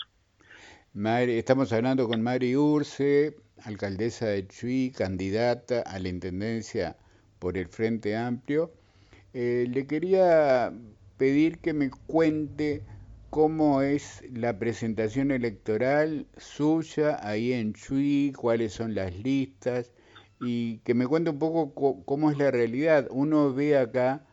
estamos 1.29 1.73
hablando 1.73 2.07
con 2.07 2.21
Mari 2.21 2.55
Urce, 2.55 3.35
alcaldesa 3.63 4.27
de 4.27 4.47
Chuy, 4.47 4.91
candidata 4.95 5.81
a 5.81 5.99
la 5.99 6.09
Intendencia 6.09 6.95
por 7.39 7.57
el 7.57 7.67
Frente 7.67 8.15
Amplio. 8.15 8.71
Eh, 9.33 9.67
le 9.69 9.87
quería 9.87 10.73
pedir 11.17 11.59
que 11.59 11.73
me 11.73 11.89
cuente 11.89 12.83
cómo 13.29 13.81
es 13.81 14.23
la 14.31 14.59
presentación 14.59 15.31
electoral 15.31 16.27
suya 16.37 17.17
ahí 17.27 17.53
en 17.53 17.73
Chuy, 17.73 18.33
cuáles 18.37 18.73
son 18.73 18.93
las 18.93 19.13
listas 19.15 19.91
y 20.39 20.77
que 20.79 20.93
me 20.93 21.07
cuente 21.07 21.31
un 21.31 21.39
poco 21.39 22.03
cómo 22.05 22.29
es 22.29 22.37
la 22.37 22.51
realidad. 22.51 23.07
Uno 23.09 23.53
ve 23.53 23.77
acá 23.77 24.25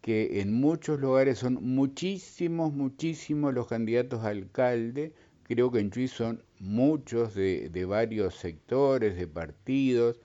que 0.00 0.40
en 0.40 0.54
muchos 0.54 1.00
lugares 1.00 1.38
son 1.38 1.58
muchísimos, 1.60 2.72
muchísimos 2.72 3.52
los 3.52 3.66
candidatos 3.66 4.24
a 4.24 4.28
alcalde. 4.28 5.12
Creo 5.46 5.70
que 5.70 5.78
en 5.78 5.92
Chuy 5.92 6.08
son 6.08 6.42
muchos 6.58 7.34
de, 7.34 7.68
de 7.68 7.84
varios 7.84 8.34
sectores, 8.34 9.16
de 9.16 9.28
partidos. 9.28 10.20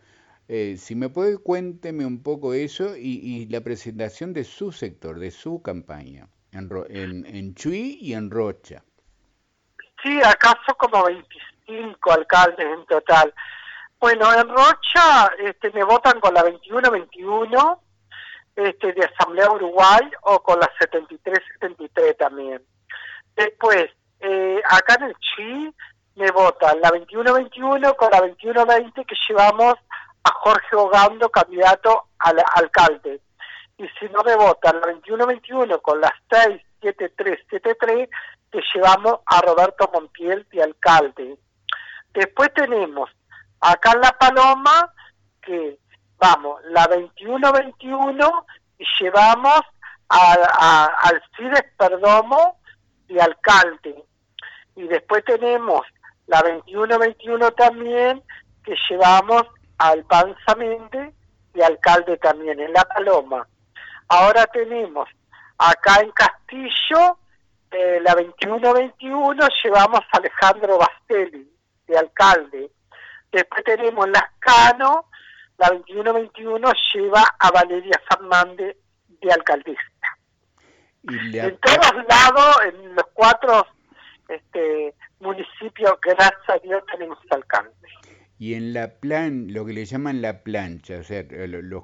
Eh, 0.48 0.78
si 0.78 0.96
me 0.96 1.10
puede, 1.10 1.38
cuénteme 1.38 2.06
un 2.08 2.24
poco 2.24 2.56
eso 2.56 2.98
y, 2.98 3.46
la 3.50 3.62
presentación 3.62 4.34
de 4.34 4.44
su 4.44 4.72
sector, 4.72 5.20
de 5.20 5.30
su 5.30 5.62
campaña, 5.62 6.28
en, 6.52 6.70
en, 6.90 7.26
en 7.28 7.54
Chuy 7.54 8.00
y 8.02 8.14
en 8.14 8.32
Rocha. 8.32 8.84
Sí, 10.02 10.20
acaso 10.24 10.76
como 10.78 11.06
25 11.06 12.12
alcaldes 12.12 12.66
en 12.66 12.86
total. 12.88 13.32
Bueno, 14.00 14.34
en 14.34 14.50
Rocha 14.50 15.32
este, 15.38 15.70
me 15.70 15.84
votan 15.84 16.20
con 16.20 16.34
la 16.34 16.44
21-21 16.44 17.80
este, 18.56 18.94
de 18.94 19.06
Asamblea 19.06 19.52
Uruguay 19.52 20.02
o 20.24 20.42
con 20.42 20.60
la 20.60 20.68
73-73 20.80 22.18
también. 22.18 22.64
Después, 23.36 23.92
eh, 24.22 24.62
acá 24.70 24.96
en 24.96 25.04
el 25.04 25.16
Chuy 25.20 25.76
me 26.16 26.32
votan 26.32 26.80
la 26.82 26.90
21-21 26.90 27.96
con 27.96 28.12
la 28.12 28.20
21-20 28.20 29.06
que 29.06 29.16
llevamos 29.28 29.76
a 30.24 30.32
Jorge 30.32 30.76
Ogando, 30.76 31.30
candidato 31.30 32.08
al 32.20 32.44
alcalde. 32.56 33.22
y 33.78 33.88
si 34.00 34.06
no 34.10 34.22
me 34.24 34.36
votan 34.36 34.80
la 34.80 34.88
21-21 34.94 35.82
con 35.82 36.00
las 36.00 36.12
6-7-3-7-3, 36.30 38.10
te 38.52 38.62
llevamos 38.76 39.20
a 39.26 39.42
Roberto 39.42 39.90
Montiel 39.94 40.46
de 40.52 40.62
alcalde. 40.62 41.38
Después 42.14 42.54
tenemos 42.54 43.10
acá 43.60 43.94
en 43.94 44.02
La 44.02 44.12
Paloma 44.12 44.94
que 45.42 45.80
vamos, 46.18 46.62
la 46.66 46.88
21-21 46.88 48.46
y 48.78 48.86
llevamos 49.00 49.62
a, 50.10 50.86
al 51.04 51.24
CIDES 51.36 51.64
Perdomo 51.78 52.60
y 53.08 53.18
alcalde. 53.20 54.04
Y 54.82 54.88
después 54.88 55.24
tenemos 55.26 55.82
la 56.26 56.42
21-21 56.42 57.54
también, 57.56 58.24
que 58.64 58.76
llevamos 58.90 59.44
al 59.78 60.04
Panzamente 60.06 61.14
y 61.54 61.62
alcalde 61.62 62.18
también 62.18 62.60
en 62.60 62.74
La 62.74 62.84
Paloma. 62.86 63.48
Ahora 64.08 64.48
tenemos 64.48 65.08
acá 65.60 66.02
en 66.02 66.10
Castillo, 66.14 67.20
eh, 67.70 68.00
la 68.02 68.16
21-21, 68.16 69.48
llevamos 69.64 70.00
a 70.00 70.18
Alejandro 70.18 70.80
Bastelli, 70.80 71.48
de 71.86 71.98
alcalde. 72.00 72.72
Después 73.32 73.64
tenemos 73.64 74.10
Lascano, 74.10 75.06
la 75.60 75.68
21-21 75.68 76.74
lleva 76.96 77.24
a 77.38 77.52
Valeria 77.52 78.02
Fernández 78.10 78.78
de 79.08 79.32
alcaldesa. 79.32 79.82
En 81.04 81.58
todos 81.58 82.06
lados, 82.10 82.58
en 82.66 82.96
los 82.96 83.06
cuatro 83.14 83.68
este, 84.32 84.94
municipios, 85.20 85.94
gracias 86.02 86.50
a 86.50 86.58
Dios, 86.60 86.84
tenemos 86.92 87.18
alcalde. 87.30 87.72
Y 88.40 88.56
en 88.56 88.74
la 88.74 88.96
plan, 88.96 89.54
lo 89.54 89.66
que 89.66 89.74
le 89.74 89.86
llaman 89.86 90.22
la 90.22 90.42
plancha, 90.42 90.98
o 90.98 91.04
sea, 91.04 91.24
los, 91.30 91.84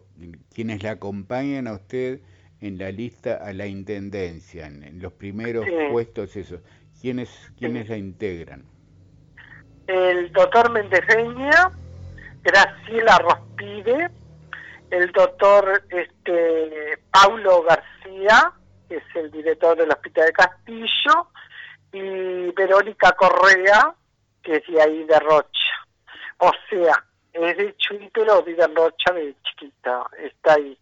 quienes 0.53 0.81
la 0.81 0.91
acompañan 0.91 1.67
a 1.67 1.73
usted 1.73 2.21
en 2.61 2.79
la 2.79 2.91
lista 2.91 3.35
a 3.35 3.53
la 3.53 3.67
intendencia, 3.67 4.65
en, 4.65 4.99
los 4.99 5.13
primeros 5.13 5.67
puestos, 5.91 6.35
esos, 6.35 6.61
¿quiénes, 6.99 7.51
quiénes 7.59 7.89
la 7.89 7.97
integran? 7.97 8.65
El 9.85 10.31
doctor 10.31 10.71
Mendejeña, 10.71 11.71
Graciela 12.41 13.19
Rospide, 13.19 14.09
el 14.89 15.11
doctor 15.11 15.83
este, 15.89 16.97
Paulo 17.11 17.63
García, 17.63 18.51
que 18.89 18.95
es 18.95 19.03
el 19.15 19.31
director 19.31 19.77
del 19.77 19.91
Hospital 19.91 20.25
de 20.25 20.33
Castillo, 20.33 21.29
y 21.97 22.51
Verónica 22.51 23.11
Correa, 23.13 23.93
que 24.43 24.57
es 24.57 24.67
de 24.67 24.81
ahí 24.81 25.03
de 25.05 25.19
Rocha. 25.19 25.73
O 26.37 26.51
sea, 26.69 27.03
es 27.33 27.57
de 27.57 27.75
Chuy, 27.77 28.09
pero 28.13 28.43
en 28.45 28.75
Rocha 28.75 29.13
de 29.13 29.35
chiquita, 29.43 30.05
está 30.17 30.53
ahí. 30.53 30.77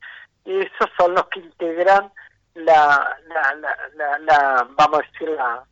Y 0.46 0.60
esos 0.60 0.90
son 0.98 1.14
los 1.16 1.26
que 1.28 1.40
integran 1.40 2.12
la, 2.56 3.18
la, 3.28 3.56
la, 3.96 4.20
la, 4.20 4.68
vamos 4.76 5.00
a 5.00 5.12
decir, 5.12 5.30
la, 5.30 5.64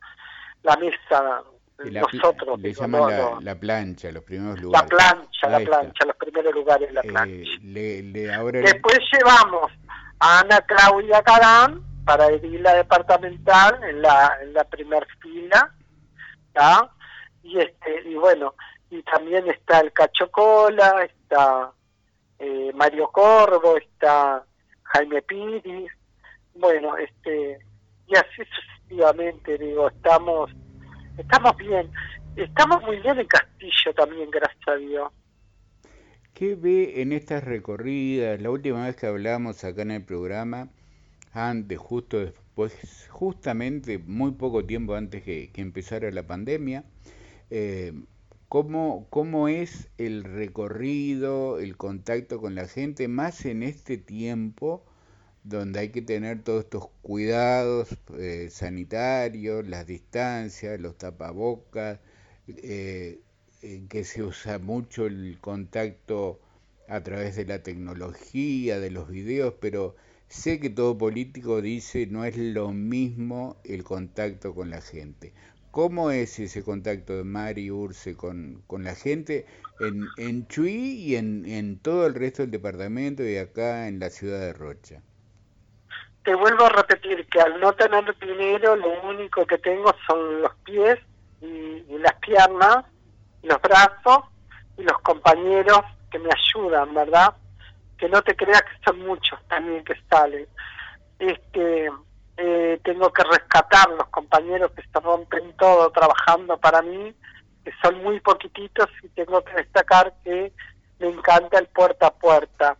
la 0.62 0.76
mesa 0.76 1.42
nosotros. 1.78 2.60
Le 2.60 2.72
llaman 2.72 3.44
la, 3.44 3.54
plancha, 3.54 4.10
los 4.12 4.22
primeros 4.22 4.60
lugares. 4.60 4.90
La 4.90 4.96
plancha, 4.96 5.48
la 5.48 5.60
plancha, 5.60 6.04
los 6.06 6.16
primeros 6.16 6.54
lugares, 6.54 6.92
la 6.92 7.00
eh, 7.00 7.08
plancha. 7.08 8.60
Después 8.60 8.98
llevamos 9.12 9.72
a 10.20 10.40
Ana 10.40 10.60
Claudia 10.62 11.22
Carán 11.22 11.93
para 12.04 12.30
la 12.30 12.74
departamental 12.74 13.82
en 13.84 14.02
la, 14.02 14.38
en 14.42 14.52
la 14.52 14.64
primer 14.64 15.06
fila, 15.20 15.74
Y, 17.42 17.58
este, 17.58 18.08
y 18.08 18.14
bueno, 18.14 18.54
y 18.90 19.02
también 19.02 19.48
está 19.48 19.80
el 19.80 19.92
Cacho 19.92 20.30
Cola, 20.30 21.04
está 21.04 21.72
eh, 22.38 22.72
Mario 22.74 23.08
Corvo, 23.08 23.76
está 23.76 24.44
Jaime 24.82 25.22
Piris, 25.22 25.90
bueno, 26.54 26.96
este, 26.96 27.58
y 28.06 28.16
así 28.16 28.42
sucesivamente, 28.54 29.58
digo, 29.58 29.88
estamos 29.88 30.50
estamos 31.18 31.56
bien. 31.56 31.90
Estamos 32.36 32.82
muy 32.82 32.98
bien 33.00 33.18
en 33.20 33.26
Castillo 33.26 33.94
también, 33.96 34.30
gracias 34.30 34.68
a 34.68 34.74
Dios. 34.74 35.12
¿Qué 36.32 36.56
ve 36.56 37.00
en 37.00 37.12
estas 37.12 37.44
recorridas? 37.44 38.40
La 38.40 38.50
última 38.50 38.84
vez 38.84 38.96
que 38.96 39.06
hablamos 39.06 39.62
acá 39.62 39.82
en 39.82 39.92
el 39.92 40.04
programa, 40.04 40.68
antes, 41.34 41.78
justo 41.78 42.18
después, 42.20 42.74
justamente 43.10 43.98
muy 43.98 44.32
poco 44.32 44.64
tiempo 44.64 44.94
antes 44.94 45.22
que, 45.22 45.50
empezara 45.56 46.10
la 46.10 46.26
pandemia, 46.26 46.84
eh, 47.50 47.92
¿cómo, 48.48 49.06
¿cómo 49.10 49.48
es 49.48 49.88
el 49.98 50.24
recorrido, 50.24 51.58
el 51.58 51.76
contacto 51.76 52.40
con 52.40 52.54
la 52.54 52.68
gente, 52.68 53.08
más 53.08 53.44
en 53.44 53.62
este 53.62 53.98
tiempo? 53.98 54.84
donde 55.44 55.78
hay 55.80 55.90
que 55.90 56.00
tener 56.02 56.42
todos 56.42 56.64
estos 56.64 56.88
cuidados 57.02 57.88
eh, 58.18 58.48
sanitarios, 58.50 59.66
las 59.68 59.86
distancias, 59.86 60.80
los 60.80 60.96
tapabocas, 60.96 62.00
eh, 62.48 63.20
que 63.88 64.04
se 64.04 64.22
usa 64.22 64.58
mucho 64.58 65.06
el 65.06 65.38
contacto 65.40 66.40
a 66.88 67.02
través 67.02 67.36
de 67.36 67.46
la 67.46 67.62
tecnología, 67.62 68.78
de 68.80 68.90
los 68.90 69.08
videos, 69.08 69.54
pero 69.60 69.96
sé 70.34 70.60
que 70.60 70.70
todo 70.70 70.98
político 70.98 71.62
dice 71.62 72.06
no 72.06 72.24
es 72.24 72.36
lo 72.36 72.70
mismo 72.70 73.56
el 73.64 73.84
contacto 73.84 74.54
con 74.54 74.70
la 74.70 74.80
gente. 74.80 75.32
¿Cómo 75.70 76.10
es 76.10 76.38
ese 76.38 76.62
contacto 76.62 77.16
de 77.16 77.24
Mari 77.24 77.70
Urse 77.70 78.16
con, 78.16 78.62
con 78.66 78.84
la 78.84 78.94
gente 78.94 79.46
en, 79.80 80.06
en 80.18 80.46
Chuy 80.46 81.02
y 81.02 81.16
en, 81.16 81.44
en 81.46 81.78
todo 81.78 82.06
el 82.06 82.14
resto 82.14 82.42
del 82.42 82.50
departamento 82.52 83.24
y 83.24 83.36
acá 83.36 83.88
en 83.88 83.98
la 83.98 84.10
ciudad 84.10 84.40
de 84.40 84.52
Rocha? 84.52 85.02
te 86.24 86.34
vuelvo 86.34 86.64
a 86.64 86.70
repetir 86.70 87.26
que 87.28 87.40
al 87.40 87.60
no 87.60 87.72
tener 87.74 88.18
dinero 88.18 88.76
lo 88.76 89.02
único 89.02 89.46
que 89.46 89.58
tengo 89.58 89.94
son 90.06 90.40
los 90.40 90.54
pies 90.64 90.98
y, 91.42 91.84
las 91.98 92.14
piernas, 92.14 92.84
los 93.42 93.60
brazos 93.60 94.24
y 94.78 94.82
los 94.82 94.98
compañeros 95.02 95.80
que 96.10 96.18
me 96.18 96.30
ayudan, 96.32 96.94
¿verdad? 96.94 97.34
Que 97.98 98.08
no 98.08 98.22
te 98.22 98.34
creas 98.36 98.62
que 98.62 98.84
son 98.84 99.00
muchos 99.00 99.38
también 99.48 99.84
que 99.84 99.94
salen. 100.08 100.46
Este, 101.18 101.90
eh, 102.36 102.80
tengo 102.82 103.12
que 103.12 103.22
rescatar 103.24 103.88
los 103.90 104.08
compañeros 104.08 104.72
que 104.72 104.82
se 104.82 105.00
rompen 105.00 105.56
todo 105.56 105.90
trabajando 105.90 106.58
para 106.58 106.82
mí, 106.82 107.14
que 107.64 107.72
son 107.82 108.02
muy 108.02 108.20
poquititos 108.20 108.88
y 109.02 109.08
tengo 109.10 109.42
que 109.44 109.54
destacar 109.54 110.12
que 110.24 110.52
me 110.98 111.08
encanta 111.08 111.58
el 111.58 111.66
puerta 111.68 112.08
a 112.08 112.14
puerta 112.14 112.76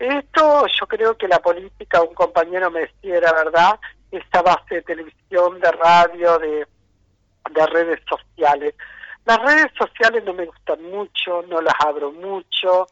esto 0.00 0.66
yo 0.66 0.86
creo 0.86 1.16
que 1.16 1.28
la 1.28 1.40
política, 1.40 2.02
un 2.02 2.14
compañero 2.14 2.70
me 2.70 2.80
decía, 2.80 3.18
era 3.18 3.32
verdad, 3.32 3.78
esta 4.10 4.40
base 4.40 4.76
de 4.76 4.82
televisión, 4.82 5.60
de 5.60 5.70
radio, 5.72 6.38
de, 6.38 6.66
de 7.50 7.66
redes 7.66 8.00
sociales. 8.08 8.74
Las 9.26 9.38
redes 9.42 9.70
sociales 9.78 10.24
no 10.24 10.32
me 10.32 10.46
gustan 10.46 10.82
mucho, 10.84 11.42
no 11.48 11.60
las 11.60 11.74
abro 11.80 12.12
mucho, 12.12 12.86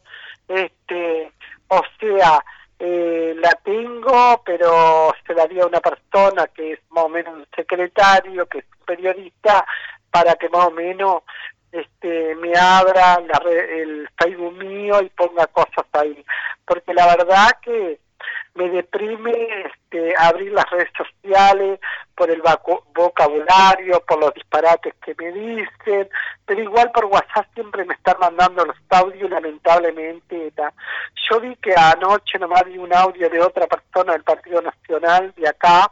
este, 0.48 1.32
o 1.68 1.82
sea, 2.00 2.42
eh, 2.78 3.34
la 3.38 3.50
tengo, 3.64 4.42
pero 4.44 5.12
se 5.26 5.34
la 5.34 5.46
dio 5.46 5.64
a 5.64 5.66
una 5.66 5.80
persona 5.80 6.46
que 6.48 6.72
es 6.72 6.80
más 6.90 7.04
o 7.04 7.08
menos 7.08 7.34
un 7.34 7.46
secretario, 7.54 8.46
que 8.46 8.58
es 8.58 8.64
periodista, 8.86 9.66
para 10.10 10.34
que 10.34 10.48
más 10.48 10.66
o 10.66 10.70
menos 10.70 11.22
este, 11.70 12.34
me 12.36 12.56
abra 12.56 13.20
el 13.70 14.08
Facebook 14.18 14.54
mío 14.54 15.02
y 15.02 15.10
ponga 15.10 15.46
cosas 15.48 15.84
ahí. 15.92 16.24
Porque 16.64 16.94
la 16.94 17.06
verdad 17.16 17.50
que 17.62 17.98
me 18.54 18.68
deprime 18.70 19.32
este, 19.66 20.14
abrir 20.16 20.52
las 20.52 20.68
redes 20.70 20.90
sociales 20.96 21.80
por 22.14 22.30
el 22.30 22.42
vocabulario, 22.94 24.02
por 24.06 24.18
los 24.18 24.34
disparates 24.34 24.94
que 25.04 25.14
me 25.16 25.32
dicen, 25.32 26.08
pero 26.44 26.62
igual 26.62 26.90
por 26.92 27.04
WhatsApp 27.06 27.46
siempre 27.54 27.84
me 27.84 27.94
están 27.94 28.16
mandando 28.20 28.64
los 28.64 28.76
audios, 28.90 29.30
lamentablemente. 29.30 30.52
Yo 31.30 31.40
vi 31.40 31.54
que 31.56 31.74
anoche 31.76 32.38
nomás 32.38 32.64
vi 32.64 32.78
un 32.78 32.92
audio 32.92 33.30
de 33.30 33.40
otra 33.40 33.66
persona 33.66 34.12
del 34.12 34.24
Partido 34.24 34.60
Nacional 34.60 35.32
de 35.36 35.48
acá, 35.48 35.90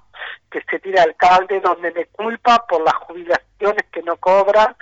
que 0.51 0.61
se 0.69 0.79
tira 0.81 1.03
alcalde, 1.03 1.61
donde 1.61 1.93
me 1.93 2.07
culpa 2.07 2.65
por 2.67 2.83
las 2.83 2.95
jubilaciones 2.95 3.85
que 3.93 4.03
no 4.03 4.17
cobran, 4.17 4.75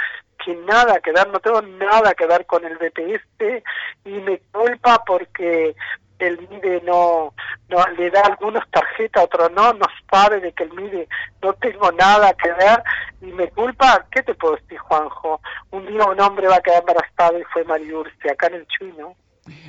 que 0.45 0.55
nada 0.55 1.01
que 1.01 1.13
ver, 1.13 1.29
no 1.29 1.41
tengo 1.41 1.63
nada 1.63 2.15
que 2.15 2.27
ver 2.27 2.47
con 2.47 2.65
el 2.65 2.77
BPS 2.77 3.63
y 4.05 4.11
me 4.11 4.39
culpa 4.53 5.03
porque 5.07 5.75
el 6.18 6.38
MIDE 6.48 6.83
no, 6.85 7.35
no 7.68 7.87
le 7.96 8.11
da 8.11 8.22
algunos 8.22 8.62
tarjetas, 8.70 9.24
otros 9.24 9.50
no, 9.53 9.72
no 9.72 9.87
sabe 10.11 10.40
de 10.40 10.53
que 10.53 10.64
el 10.64 10.72
MIDE 10.72 11.09
no 11.42 11.53
tengo 11.55 11.90
nada 11.92 12.33
que 12.35 12.50
ver 12.53 12.83
y 13.20 13.27
me 13.27 13.48
culpa, 13.48 14.07
¿qué 14.11 14.22
te 14.22 14.35
puedo 14.35 14.57
decir 14.57 14.79
Juanjo? 14.79 15.40
Un 15.70 15.87
día 15.87 16.05
un 16.05 16.20
hombre 16.20 16.46
va 16.46 16.57
a 16.57 16.62
quedar 16.62 16.81
embarazado 16.81 17.38
y 17.38 17.44
fue 17.53 17.64
Mariurce, 17.64 18.31
acá 18.31 18.46
en 18.48 18.55
el 18.55 18.66
Chuy, 18.66 18.92
¿no? 18.98 19.14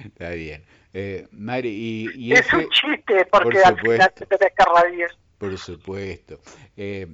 Está 0.06 0.30
bien. 0.30 0.64
Eh, 0.94 1.28
Mari, 1.32 2.12
y, 2.16 2.34
es 2.34 2.54
un 2.54 2.70
chiste 2.70 3.26
porque 3.30 3.60
al 3.60 3.78
final 3.80 4.14
te 4.14 4.26
que 4.26 5.08
Por 5.38 5.58
supuesto. 5.58 6.40
Eh, 6.78 7.08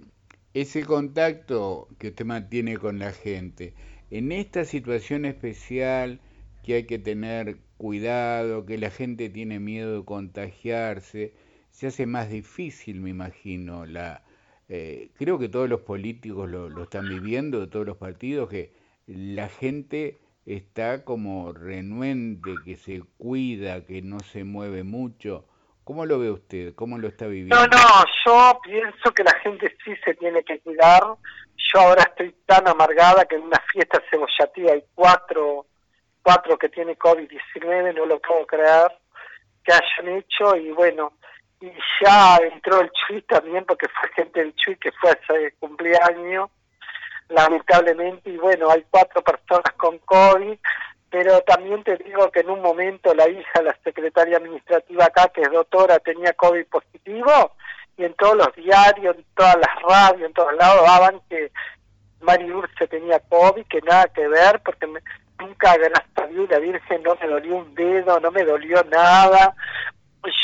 ese 0.54 0.86
contacto 0.86 1.88
que 1.98 2.10
usted 2.10 2.26
mantiene 2.26 2.78
con 2.78 3.00
la 3.00 3.12
gente, 3.12 3.74
en 4.12 4.32
esta 4.32 4.66
situación 4.66 5.26
especial 5.26 6.20
que 6.64 6.76
hay 6.76 6.86
que 6.86 7.00
tener 7.00 7.58
cuidado, 7.82 8.64
que 8.64 8.78
la 8.78 8.92
gente 8.92 9.30
tiene 9.30 9.60
miedo 9.60 9.98
de 9.98 10.06
contagiarse, 10.06 11.34
se 11.72 11.88
hace 11.88 12.06
más 12.06 12.30
difícil, 12.30 13.02
me 13.02 13.10
imagino. 13.10 13.88
La, 13.88 14.24
eh, 14.70 15.10
creo 15.18 15.40
que 15.40 15.50
todos 15.50 15.68
los 15.68 15.82
políticos 15.82 16.48
lo, 16.48 16.70
lo 16.70 16.84
están 16.84 17.10
viviendo, 17.10 17.60
de 17.60 17.66
todos 17.66 17.88
los 17.88 17.98
partidos, 17.98 18.50
que 18.50 18.72
la 19.08 19.50
gente 19.50 20.22
está 20.46 21.04
como 21.04 21.54
renuente, 21.54 22.54
que 22.64 22.78
se 22.78 23.02
cuida, 23.18 23.84
que 23.84 24.04
no 24.04 24.20
se 24.20 24.44
mueve 24.44 24.84
mucho. 24.84 25.48
¿Cómo 25.84 26.06
lo 26.06 26.20
ve 26.20 26.30
usted? 26.30 26.76
¿Cómo 26.76 27.00
lo 27.00 27.08
está 27.08 27.26
viviendo? 27.26 27.56
No, 27.56 27.66
no, 27.66 28.06
yo 28.28 28.60
pienso 28.64 29.12
que 29.12 29.24
la 29.24 29.34
gente 29.40 29.76
sí 29.84 29.92
se 30.06 30.14
tiene 30.14 30.44
que 30.44 30.60
cuidar. 30.60 31.02
Yo 31.74 31.80
ahora 31.80 32.04
estoy 32.04 32.36
tan 32.46 32.68
amargada 32.68 33.26
que 33.26 33.38
en 33.38 33.42
una 33.42 33.60
fiesta 33.74 34.00
cebollatía 34.12 34.74
hay 34.74 34.84
cuatro, 34.94 35.66
cuatro 36.24 36.58
que 36.58 36.70
tiene 36.70 36.98
COVID-19, 36.98 37.96
no 37.96 38.06
lo 38.06 38.20
puedo 38.20 38.46
creer 38.46 38.92
que 39.64 39.74
hayan 39.74 40.18
hecho 40.18 40.56
y 40.56 40.72
bueno, 40.72 41.14
y 41.60 41.72
ya 42.04 42.38
entró 42.38 42.82
el 42.82 42.92
Chuy 42.92 43.22
también 43.24 43.66
porque 43.66 43.88
fue 43.88 44.10
gente 44.16 44.40
del 44.40 44.56
Chuy 44.56 44.76
que 44.78 44.92
fue 44.94 45.12
hace 45.12 45.54
cumpleaños 45.60 46.50
lamentablemente, 47.32 48.30
y 48.30 48.38
bueno, 48.38 48.70
hay 48.70 48.86
cuatro 48.90 49.22
personas 49.22 49.72
con 49.78 49.98
COVID, 50.00 50.58
pero 51.10 51.42
también 51.42 51.84
te 51.84 51.98
digo 51.98 52.30
que 52.32 52.42
en 52.42 52.50
un 52.50 52.62
momento 52.62 53.14
la 53.14 53.28
hija, 53.30 53.62
la 53.62 53.76
secretaria 53.84 54.38
administrativa 54.38 55.06
acá, 55.06 55.30
que 55.30 55.42
es 55.42 55.52
doctora, 55.52 56.00
tenía 56.00 56.34
COVID 56.34 56.66
positivo, 56.68 57.56
y 57.98 58.06
en 58.06 58.14
todos 58.16 58.36
los 58.36 58.56
diarios, 58.56 59.16
en 59.16 59.26
todas 59.36 59.56
las 59.56 59.82
radios, 59.82 60.28
en 60.28 60.34
todos 60.34 60.54
lados 60.56 60.86
daban 60.86 61.22
que 61.30 61.52
Mari 62.22 62.52
Urce 62.52 62.88
tenía 62.88 63.20
COVID, 63.20 63.66
que 63.66 63.82
nada 63.82 64.08
que 64.08 64.28
ver, 64.28 64.62
porque 64.64 64.88
nunca, 65.42 65.76
gracias 65.78 66.18
a 66.18 66.28
Dios, 66.28 66.50
la 66.50 66.60
Virgen 66.60 67.04
no 67.04 67.16
me 67.20 67.28
dolió 67.28 67.56
un 67.56 67.76
dedo, 67.76 68.20
no 68.20 68.32
me 68.32 68.44
dolió 68.44 68.84
nada. 68.86 69.56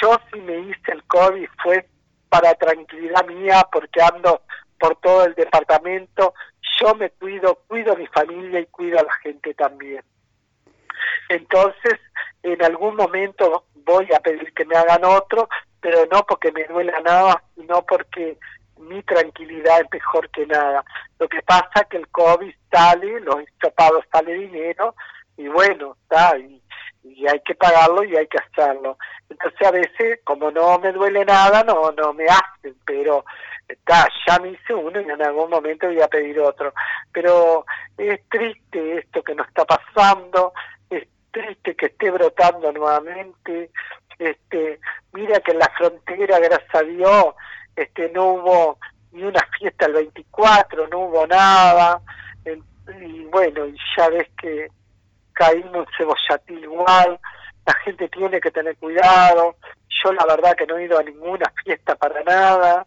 Yo 0.01 0.19
sí 0.31 0.39
me 0.41 0.59
hice 0.59 0.91
el 0.91 1.03
COVID 1.03 1.47
fue 1.63 1.87
para 2.29 2.53
tranquilidad 2.55 3.25
mía, 3.25 3.65
porque 3.71 4.01
ando 4.01 4.41
por 4.79 4.95
todo 4.97 5.25
el 5.25 5.33
departamento 5.33 6.33
yo 6.79 6.95
me 6.95 7.09
cuido, 7.11 7.55
cuido 7.67 7.93
a 7.93 7.95
mi 7.95 8.07
familia 8.07 8.59
y 8.59 8.65
cuido 8.67 8.99
a 8.99 9.03
la 9.03 9.13
gente 9.23 9.53
también. 9.53 10.03
Entonces, 11.29 11.99
en 12.43 12.63
algún 12.63 12.95
momento 12.95 13.65
voy 13.75 14.07
a 14.13 14.19
pedir 14.19 14.53
que 14.53 14.65
me 14.65 14.75
hagan 14.75 15.05
otro, 15.05 15.49
pero 15.79 16.05
no 16.11 16.23
porque 16.25 16.51
me 16.51 16.65
duela 16.65 16.99
nada, 17.01 17.43
sino 17.55 17.83
porque 17.83 18.37
mi 18.79 19.01
tranquilidad 19.03 19.81
es 19.81 19.87
mejor 19.91 20.29
que 20.29 20.45
nada. 20.45 20.83
Lo 21.19 21.27
que 21.27 21.41
pasa 21.41 21.81
es 21.81 21.87
que 21.87 21.97
el 21.97 22.07
COVID 22.09 22.53
sale, 22.71 23.19
los 23.21 23.39
estopados 23.41 24.05
sale 24.11 24.33
dinero, 24.33 24.95
y 25.37 25.47
bueno, 25.47 25.95
está, 26.03 26.37
y, 26.37 26.61
y 27.03 27.27
hay 27.27 27.39
que 27.41 27.55
pagarlo 27.55 28.03
y 28.03 28.15
hay 28.15 28.27
que 28.27 28.37
hacerlo. 28.37 28.97
Entonces 29.29 29.67
a 29.67 29.71
veces, 29.71 30.19
como 30.23 30.51
no 30.51 30.79
me 30.79 30.91
duele 30.91 31.25
nada, 31.25 31.63
no, 31.63 31.91
no 31.91 32.13
me 32.13 32.25
hacen, 32.25 32.75
pero 32.85 33.23
está, 33.67 34.07
ya 34.25 34.39
me 34.39 34.49
hice 34.49 34.73
uno 34.73 35.01
y 35.01 35.09
en 35.09 35.21
algún 35.21 35.49
momento 35.49 35.87
voy 35.87 36.01
a 36.01 36.07
pedir 36.07 36.39
otro. 36.39 36.73
Pero 37.11 37.65
es 37.97 38.21
triste 38.29 38.99
esto 38.99 39.23
que 39.23 39.35
nos 39.35 39.47
está 39.47 39.65
pasando, 39.65 40.53
es 40.89 41.07
triste 41.31 41.75
que 41.75 41.87
esté 41.87 42.11
brotando 42.11 42.71
nuevamente. 42.71 43.71
Este, 44.19 44.79
mira 45.13 45.39
que 45.41 45.51
en 45.51 45.59
la 45.59 45.69
frontera, 45.77 46.39
gracias 46.39 46.75
a 46.75 46.81
Dios, 46.83 47.35
este, 47.77 48.09
no 48.09 48.25
hubo 48.33 48.79
ni 49.13 49.23
una 49.23 49.41
fiesta 49.57 49.85
el 49.85 49.93
24, 49.93 50.87
no 50.87 50.99
hubo 50.99 51.25
nada. 51.27 52.01
Y 53.01 53.23
bueno, 53.25 53.65
ya 53.95 54.09
ves 54.09 54.27
que 54.41 54.67
caímos 55.33 55.75
en 55.75 55.85
cebollatil 55.97 56.63
igual, 56.63 57.19
la 57.65 57.73
gente 57.85 58.09
tiene 58.09 58.41
que 58.41 58.51
tener 58.51 58.75
cuidado. 58.77 59.55
Yo 60.03 60.11
la 60.11 60.25
verdad 60.25 60.55
que 60.57 60.65
no 60.65 60.77
he 60.77 60.85
ido 60.85 60.99
a 60.99 61.03
ninguna 61.03 61.51
fiesta 61.63 61.95
para 61.95 62.21
nada 62.23 62.85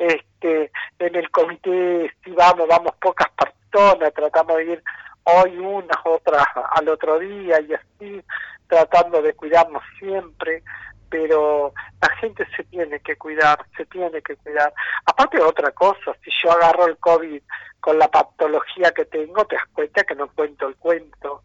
este, 0.00 0.72
en 0.98 1.14
el 1.14 1.30
comité 1.30 2.10
si 2.24 2.30
vamos, 2.30 2.66
vamos 2.66 2.92
pocas 3.00 3.28
personas, 3.32 4.12
tratamos 4.14 4.56
de 4.56 4.72
ir 4.72 4.82
hoy 5.24 5.58
unas, 5.58 5.98
otras 6.04 6.44
al 6.72 6.88
otro 6.88 7.18
día 7.18 7.60
y 7.60 7.74
así, 7.74 8.24
tratando 8.66 9.20
de 9.20 9.34
cuidarnos 9.34 9.82
siempre, 9.98 10.62
pero 11.10 11.74
la 12.00 12.08
gente 12.16 12.46
se 12.56 12.64
tiene 12.64 13.00
que 13.00 13.16
cuidar, 13.16 13.58
se 13.76 13.84
tiene 13.86 14.22
que 14.22 14.36
cuidar. 14.36 14.72
Aparte 15.04 15.40
otra 15.42 15.72
cosa, 15.72 16.14
si 16.24 16.30
yo 16.42 16.52
agarro 16.52 16.86
el 16.86 16.96
COVID 16.98 17.42
con 17.80 17.98
la 17.98 18.08
patología 18.08 18.92
que 18.92 19.04
tengo, 19.06 19.44
te 19.44 19.56
das 19.56 19.66
cuenta 19.72 20.04
que 20.04 20.14
no 20.14 20.28
cuento 20.28 20.68
el 20.68 20.76
cuento. 20.76 21.42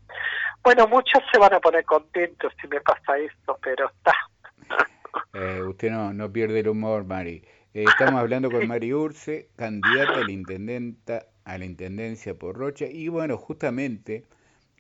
Bueno, 0.64 0.88
muchos 0.88 1.22
se 1.32 1.40
van 1.40 1.54
a 1.54 1.60
poner 1.60 1.84
contentos 1.86 2.54
si 2.62 2.68
me 2.68 2.80
pasa 2.82 3.18
esto, 3.18 3.58
pero 3.62 3.90
está. 3.90 4.14
Eh, 5.34 5.62
usted 5.64 5.92
no, 5.92 6.14
no 6.14 6.32
pierde 6.32 6.60
el 6.60 6.70
humor, 6.70 7.06
Mari. 7.06 7.44
Eh, 7.74 7.84
estamos 7.88 8.22
hablando 8.22 8.50
con 8.50 8.68
Mari 8.68 8.94
Urce, 8.94 9.50
candidata 9.58 10.14
a 10.14 10.24
la, 10.24 10.32
intendenta, 10.32 11.26
a 11.44 11.58
la 11.58 11.66
Intendencia 11.66 12.34
por 12.34 12.58
Rocha. 12.58 12.86
Y 12.86 13.10
bueno, 13.10 13.38
justamente, 13.38 14.26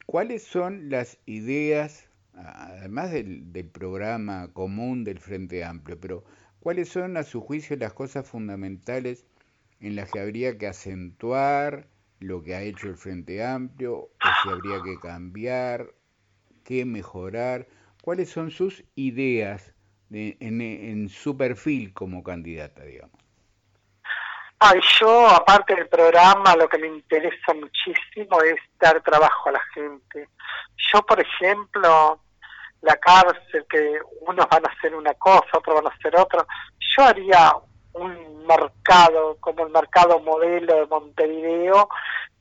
¿cuáles 0.05 0.43
son 0.43 0.89
las 0.89 1.17
ideas, 1.25 2.07
además 2.53 3.11
del, 3.11 3.69
programa 3.73 4.49
común 4.53 5.03
del 5.03 5.19
Frente 5.19 5.63
Amplio, 5.63 5.99
pero 5.99 6.23
cuáles 6.59 6.89
son 6.89 7.17
a 7.17 7.23
su 7.23 7.41
juicio 7.41 7.75
las 7.77 7.93
cosas 7.93 8.27
fundamentales 8.27 9.25
en 9.79 9.95
las 9.95 10.11
que 10.11 10.19
habría 10.19 10.57
que 10.57 10.67
acentuar 10.67 11.87
lo 12.19 12.41
que 12.43 12.55
ha 12.55 12.61
hecho 12.61 12.87
el 12.87 12.97
Frente 12.97 13.45
Amplio, 13.45 13.93
o 13.95 14.09
si 14.43 14.49
habría 14.49 14.81
que 14.81 14.99
cambiar, 14.99 15.93
qué 16.63 16.85
mejorar? 16.85 17.67
¿Cuáles 18.01 18.29
son 18.29 18.51
sus 18.51 18.83
ideas 18.95 19.73
en, 20.11 21.09
su 21.09 21.37
perfil 21.37 21.93
como 21.93 22.23
candidata, 22.23 22.83
digamos? 22.83 23.19
Ay, 24.59 24.79
yo, 24.99 25.27
aparte 25.27 25.75
del 25.75 25.87
programa, 25.89 26.55
lo 26.55 26.69
que 26.69 26.77
me 26.77 26.87
interesa 26.87 27.53
muchísimo 27.53 28.41
es 28.41 28.55
dar 28.79 29.01
trabajo 29.01 29.49
a 29.49 29.53
la 29.53 29.61
gente. 29.73 30.29
Yo, 30.91 31.05
por 31.05 31.19
ejemplo, 31.19 32.19
la 32.85 32.95
cárcel, 32.97 33.65
que 33.69 33.99
unos 34.21 34.47
van 34.49 34.65
a 34.65 34.71
hacer 34.71 34.95
una 34.95 35.13
cosa, 35.15 35.57
otros 35.57 35.75
van 35.75 35.91
a 35.91 35.95
hacer 35.95 36.15
otra, 36.15 36.45
yo 36.79 37.03
haría 37.03 37.53
un 37.93 38.45
mercado 38.45 39.37
como 39.39 39.65
el 39.65 39.71
mercado 39.71 40.19
modelo 40.19 40.75
de 40.75 40.85
Montevideo 40.85 41.89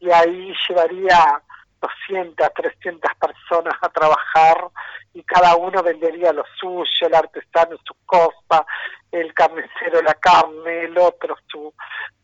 y 0.00 0.10
ahí 0.10 0.52
llevaría 0.68 1.40
200, 1.80 2.48
300 2.54 3.10
personas 3.14 3.74
a 3.80 3.88
trabajar 3.88 4.68
y 5.14 5.22
cada 5.22 5.56
uno 5.56 5.82
vendería 5.82 6.32
lo 6.32 6.44
suyo, 6.58 7.06
el 7.06 7.14
artesano 7.14 7.76
su 7.84 7.94
cosa, 8.04 8.66
el 9.12 9.32
carnicero 9.32 10.02
la 10.02 10.14
carne, 10.14 10.84
el 10.84 10.98
otro 10.98 11.36
su, 11.46 11.72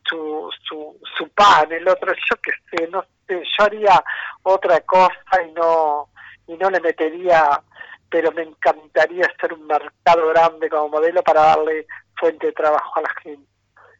su, 0.05 0.51
su, 0.69 1.01
su 1.17 1.29
pan, 1.31 1.71
el 1.73 1.87
otro 1.89 2.13
yo 2.13 2.37
qué 2.43 2.51
sé, 2.71 2.89
no 2.89 3.03
sé, 3.27 3.43
yo 3.59 3.65
haría 3.65 4.03
otra 4.43 4.81
cosa 4.81 5.43
y 5.47 5.53
no, 5.53 6.09
y 6.49 6.57
no 6.57 6.69
le 6.69 6.81
metería, 6.81 7.63
pero 8.11 8.33
me 8.33 8.43
encantaría 8.43 9.25
hacer 9.27 9.53
un 9.53 9.67
mercado 9.67 10.29
grande 10.29 10.69
como 10.69 10.89
modelo 10.89 11.23
para 11.23 11.43
darle 11.43 11.87
fuente 12.19 12.49
de 12.49 12.53
trabajo 12.53 12.99
a 12.99 13.03
la 13.03 13.15
gente. 13.23 13.49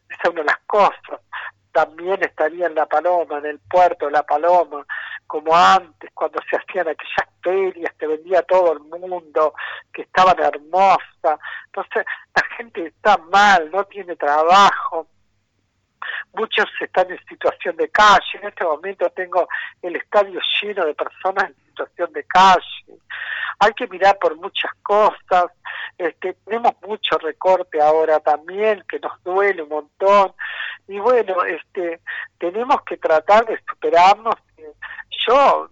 Esa 0.09 0.21
es 0.23 0.29
una 0.29 0.41
de 0.41 0.47
las 0.47 0.59
cosas 0.67 1.21
también 1.71 2.21
estaría 2.21 2.67
en 2.67 2.75
La 2.75 2.85
Paloma, 2.85 3.39
en 3.39 3.45
el 3.45 3.59
puerto 3.59 4.05
de 4.05 4.11
La 4.11 4.23
Paloma, 4.23 4.85
como 5.25 5.55
antes, 5.55 6.11
cuando 6.13 6.39
se 6.49 6.57
hacían 6.57 6.89
aquellas 6.89 7.29
ferias, 7.41 7.95
te 7.97 8.07
vendía 8.07 8.41
todo 8.43 8.73
el 8.73 8.79
mundo, 8.81 9.53
que 9.93 10.01
estaban 10.03 10.37
hermosas. 10.39 11.39
Entonces, 11.67 12.05
la 12.35 12.43
gente 12.57 12.87
está 12.87 13.17
mal, 13.17 13.71
no 13.71 13.85
tiene 13.85 14.15
trabajo. 14.15 15.07
Muchos 16.33 16.65
están 16.79 17.09
en 17.11 17.25
situación 17.25 17.77
de 17.77 17.89
calle. 17.89 18.39
En 18.41 18.49
este 18.49 18.63
momento 18.65 19.09
tengo 19.11 19.47
el 19.81 19.95
estadio 19.95 20.39
lleno 20.61 20.85
de 20.85 20.93
personas 20.95 21.45
en 21.45 21.55
situación 21.71 22.13
de 22.13 22.23
calle. 22.25 22.99
Hay 23.59 23.73
que 23.73 23.87
mirar 23.87 24.17
por 24.19 24.35
muchas 24.37 24.71
cosas. 24.83 25.51
Este, 25.97 26.33
tenemos 26.45 26.73
mucho 26.87 27.17
recorte 27.17 27.81
ahora 27.81 28.19
también, 28.19 28.83
que 28.87 28.99
nos 28.99 29.21
duele 29.23 29.63
un 29.63 29.69
montón 29.69 30.33
y 30.87 30.99
bueno, 30.99 31.43
este, 31.43 32.01
tenemos 32.37 32.81
que 32.83 32.97
tratar 32.97 33.45
de 33.45 33.57
superarnos. 33.69 34.35
Yo 35.27 35.69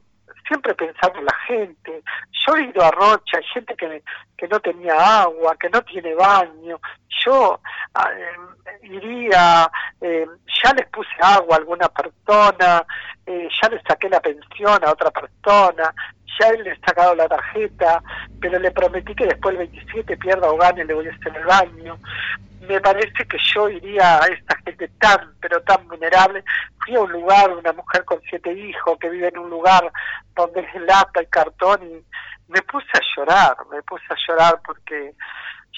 siempre 0.47 0.73
pensando 0.75 1.19
en 1.19 1.25
la 1.25 1.35
gente, 1.45 2.03
yo 2.31 2.55
he 2.55 2.63
ido 2.63 2.83
a 2.83 2.91
Rocha, 2.91 3.37
hay 3.37 3.43
gente 3.53 3.75
que, 3.75 4.03
que 4.37 4.47
no 4.47 4.59
tenía 4.59 5.21
agua, 5.21 5.55
que 5.59 5.69
no 5.69 5.81
tiene 5.83 6.15
baño, 6.15 6.79
yo 7.23 7.59
em, 7.95 8.93
iría, 8.93 9.69
eh, 10.01 10.25
ya 10.63 10.73
les 10.73 10.87
puse 10.87 11.09
agua 11.21 11.55
a 11.55 11.59
alguna 11.59 11.89
persona, 11.89 12.85
eh, 13.29 13.47
ya 13.61 13.69
les 13.69 13.81
saqué 13.83 14.09
la 14.09 14.19
pensión 14.19 14.83
a 14.83 14.91
otra 14.91 15.11
persona, 15.11 15.93
ya 16.39 16.51
les 16.53 16.77
he 16.77 16.79
sacado 16.85 17.15
la 17.15 17.27
tarjeta, 17.27 18.01
pero 18.41 18.59
le 18.59 18.71
prometí 18.71 19.13
que 19.15 19.27
después 19.27 19.53
el 19.53 19.67
27 19.67 20.17
pierda 20.17 20.49
o 20.49 20.57
gane, 20.57 20.85
le 20.85 20.93
voy 20.93 21.07
a 21.07 21.13
hacer 21.13 21.35
el 21.37 21.45
baño 21.45 21.99
me 22.69 22.79
parece 22.81 23.25
que 23.27 23.37
yo 23.53 23.67
iría 23.67 24.21
a 24.21 24.27
esta 24.27 24.55
gente 24.63 24.87
tan, 24.99 25.33
pero 25.41 25.61
tan 25.63 25.87
vulnerable. 25.87 26.43
Fui 26.83 26.95
a 26.95 27.01
un 27.01 27.11
lugar, 27.11 27.51
una 27.51 27.73
mujer 27.73 28.05
con 28.05 28.21
siete 28.29 28.53
hijos 28.53 28.97
que 28.99 29.09
vive 29.09 29.29
en 29.29 29.39
un 29.39 29.49
lugar 29.49 29.91
donde 30.35 30.61
es 30.61 30.81
lata 30.81 31.21
y 31.21 31.25
cartón 31.27 31.83
y 31.83 32.03
me 32.51 32.61
puse 32.63 32.87
a 32.93 33.01
llorar, 33.15 33.55
me 33.71 33.81
puse 33.83 34.05
a 34.09 34.15
llorar 34.27 34.61
porque 34.65 35.13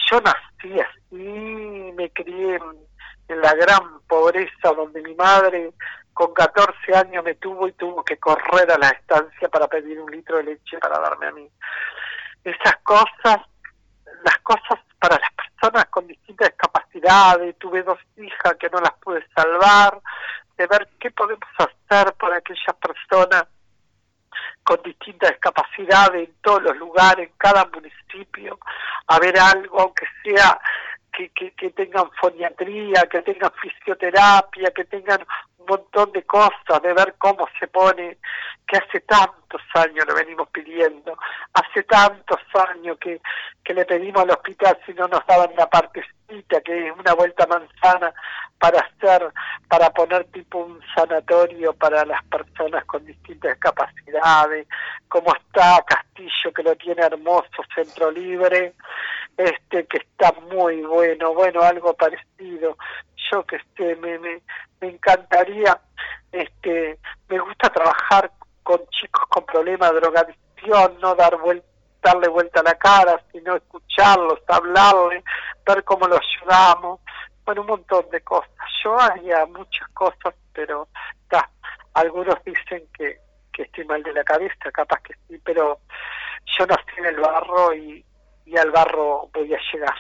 yo 0.10 0.22
nací 0.22 0.80
así, 0.80 1.94
me 1.96 2.10
crié 2.12 2.56
en, 2.56 2.92
la 3.42 3.54
gran 3.54 4.02
pobreza 4.10 4.74
donde 4.76 5.02
mi 5.02 5.16
madre 5.16 5.72
con 6.14 6.34
14 6.34 6.96
años 6.96 7.24
me 7.24 7.36
tuvo 7.36 7.68
y 7.68 7.74
tuvo 7.74 8.04
que 8.04 8.18
correr 8.18 8.72
a 8.72 8.78
la 8.78 8.90
estancia 8.90 9.50
para 9.50 9.68
pedir 9.68 10.00
un 10.00 10.12
litro 10.12 10.38
de 10.38 10.44
leche 10.44 10.78
para 10.80 11.00
darme 11.00 11.28
a 11.28 11.32
mí. 11.32 11.50
Esas 12.44 12.78
cosas, 12.84 13.38
las 14.24 14.38
cosas 14.40 14.80
para 15.00 15.18
las 15.20 15.32
personas 15.34 15.86
con 15.86 16.08
distintas 16.08 16.50
discapacidades, 16.50 17.58
tuve 17.58 17.84
dos 17.84 18.00
hijas 18.18 18.56
que 18.60 18.70
no 18.70 18.80
las 18.80 18.94
pude 18.94 19.26
salvar, 19.36 20.00
de 20.58 20.68
ver 20.68 20.90
qué 21.00 21.12
podemos 21.12 21.50
hacer 21.58 22.14
para 22.14 22.38
aquellas 22.38 22.76
personas 22.80 23.46
con 24.64 24.82
distintas 24.84 25.32
discapacidades 25.32 26.30
en 26.30 26.36
todos 26.42 26.62
los 26.64 26.78
lugares, 26.78 27.28
en 27.28 27.34
cada 27.38 27.66
municipio, 27.66 28.60
a 29.08 29.20
ver 29.20 29.38
algo, 29.40 29.82
aunque 29.82 30.06
sea 30.24 30.60
que, 31.12 31.30
que, 31.30 31.52
que 31.52 31.72
tengan 31.72 32.10
foniatría, 32.20 33.04
que 33.10 33.22
tengan 33.22 33.52
fisioterapia, 33.62 34.72
que 34.72 34.86
tengan 34.86 35.26
montón 35.68 36.12
de 36.12 36.24
cosas, 36.24 36.82
de 36.82 36.94
ver 36.94 37.16
cómo 37.18 37.48
se 37.60 37.68
pone, 37.68 38.18
que 38.68 38.78
hace 38.78 39.02
tantos 39.02 39.62
años 39.74 40.06
lo 40.08 40.16
venimos 40.16 40.50
pidiendo, 40.50 41.18
hace 41.54 41.84
tantos 41.84 42.40
años 42.70 42.98
que, 43.00 43.22
que 43.64 43.74
le 43.74 43.86
pedimos 43.86 44.24
al 44.24 44.32
hospital 44.32 44.78
si 44.86 44.94
no 44.94 45.08
nos 45.08 45.26
daban 45.26 45.52
la 45.58 45.68
partecita, 45.68 46.62
que 46.62 46.88
es 46.88 46.94
una 46.98 47.14
vuelta 47.14 47.46
manzana 47.48 48.14
para 48.62 48.80
hacer, 48.80 49.34
para 49.68 49.90
poner 49.90 50.26
tipo 50.26 50.60
un 50.60 50.80
sanatorio 50.96 51.74
para 51.74 52.06
las 52.06 52.24
personas 52.26 52.86
con 52.86 53.04
distintas 53.04 53.58
capacidades, 53.58 54.68
como 55.10 55.34
está 55.36 55.84
Castillo 55.86 56.54
que 56.56 56.64
lo 56.64 56.76
tiene 56.76 57.02
hermoso, 57.02 57.64
Centro 57.74 58.12
Libre, 58.12 58.76
este 59.36 59.88
que 59.88 59.98
está 59.98 60.32
muy 60.52 60.82
bueno, 60.84 61.34
bueno, 61.34 61.62
algo 61.64 61.94
parecido. 61.94 62.78
Que 63.48 63.56
este 63.56 63.96
me, 63.96 64.20
me, 64.20 64.42
encantaría, 64.82 65.80
este, 66.34 67.00
me 67.30 67.40
gusta 67.40 67.70
trabajar 67.70 68.30
con 68.62 68.86
chicos 68.90 69.24
con 69.30 69.46
problemas 69.46 69.92
de 69.92 70.00
drogadicción, 70.02 71.00
no 71.00 71.16
dar 71.16 71.38
darle 72.04 72.28
vuelta 72.28 72.60
a 72.60 72.64
la 72.64 72.76
cara, 72.76 73.22
sino 73.32 73.56
escucharlos, 73.56 74.40
hablarle, 74.48 75.24
ver 75.66 75.84
cómo 75.86 76.08
los 76.08 76.20
ayudamos, 76.20 77.00
bueno, 77.46 77.62
un 77.62 77.68
montón 77.68 78.10
de 78.12 78.22
cosas. 78.22 78.52
Yo 78.84 79.00
haría 79.00 79.46
muchas 79.46 79.88
cosas, 79.90 80.36
pero 80.54 80.88
algunos 81.94 82.36
dicen 82.44 82.84
que, 82.94 83.20
estoy 83.54 83.86
mal 83.86 84.02
de 84.02 84.12
la 84.12 84.24
cabeza, 84.24 84.72
capaz 84.74 85.02
que 85.04 85.14
sí, 85.28 85.40
pero 85.44 85.80
yo 86.58 86.66
nací 86.66 86.98
en 86.98 87.06
el 87.06 87.18
barro 87.18 87.74
y 87.76 88.04
al 88.58 88.72
barro 88.72 89.30
voy 89.32 89.54
a 89.54 89.60
llegar. 89.72 89.96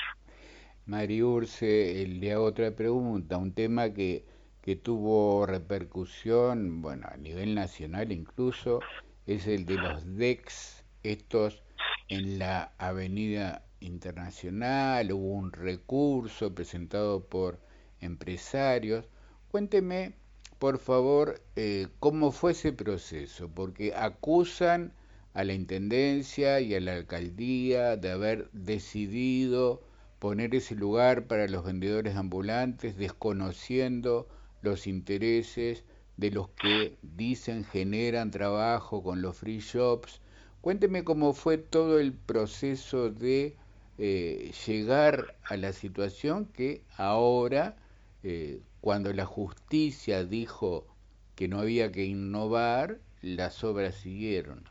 Mari 0.85 1.21
le 1.21 2.31
hago 2.33 2.43
otra 2.43 2.75
pregunta, 2.75 3.37
un 3.37 3.53
tema 3.53 3.93
que, 3.93 4.25
que 4.61 4.75
tuvo 4.75 5.45
repercusión, 5.45 6.81
bueno, 6.81 7.07
a 7.11 7.17
nivel 7.17 7.53
nacional 7.55 8.11
incluso, 8.11 8.79
es 9.27 9.47
el 9.47 9.65
de 9.65 9.75
los 9.75 10.17
DEX, 10.17 10.83
estos 11.03 11.63
en 12.09 12.39
la 12.39 12.73
Avenida 12.77 13.63
Internacional, 13.79 15.11
hubo 15.11 15.33
un 15.33 15.51
recurso 15.51 16.53
presentado 16.53 17.25
por 17.25 17.59
empresarios. 17.99 19.07
Cuénteme, 19.49 20.13
por 20.59 20.77
favor, 20.79 21.41
eh, 21.55 21.87
cómo 21.99 22.31
fue 22.31 22.51
ese 22.51 22.73
proceso, 22.73 23.49
porque 23.49 23.93
acusan 23.95 24.93
a 25.33 25.43
la 25.43 25.53
Intendencia 25.53 26.59
y 26.59 26.75
a 26.75 26.81
la 26.81 26.93
Alcaldía 26.93 27.97
de 27.97 28.11
haber 28.11 28.49
decidido 28.51 29.81
poner 30.21 30.53
ese 30.53 30.75
lugar 30.75 31.25
para 31.25 31.47
los 31.47 31.63
vendedores 31.65 32.15
ambulantes, 32.15 32.95
desconociendo 32.95 34.27
los 34.61 34.85
intereses 34.85 35.83
de 36.15 36.29
los 36.29 36.49
que 36.49 36.95
dicen 37.01 37.63
generan 37.65 38.29
trabajo 38.29 39.01
con 39.01 39.23
los 39.23 39.37
free 39.37 39.61
shops. 39.61 40.21
Cuénteme 40.61 41.03
cómo 41.03 41.33
fue 41.33 41.57
todo 41.57 41.99
el 41.99 42.13
proceso 42.13 43.09
de 43.09 43.57
eh, 43.97 44.51
llegar 44.67 45.35
a 45.43 45.57
la 45.57 45.73
situación 45.73 46.45
que 46.45 46.83
ahora, 46.97 47.75
eh, 48.21 48.61
cuando 48.79 49.11
la 49.13 49.25
justicia 49.25 50.23
dijo 50.23 50.85
que 51.33 51.47
no 51.47 51.61
había 51.61 51.91
que 51.91 52.05
innovar, 52.05 52.99
las 53.23 53.63
obras 53.63 53.95
siguieron. 53.95 54.65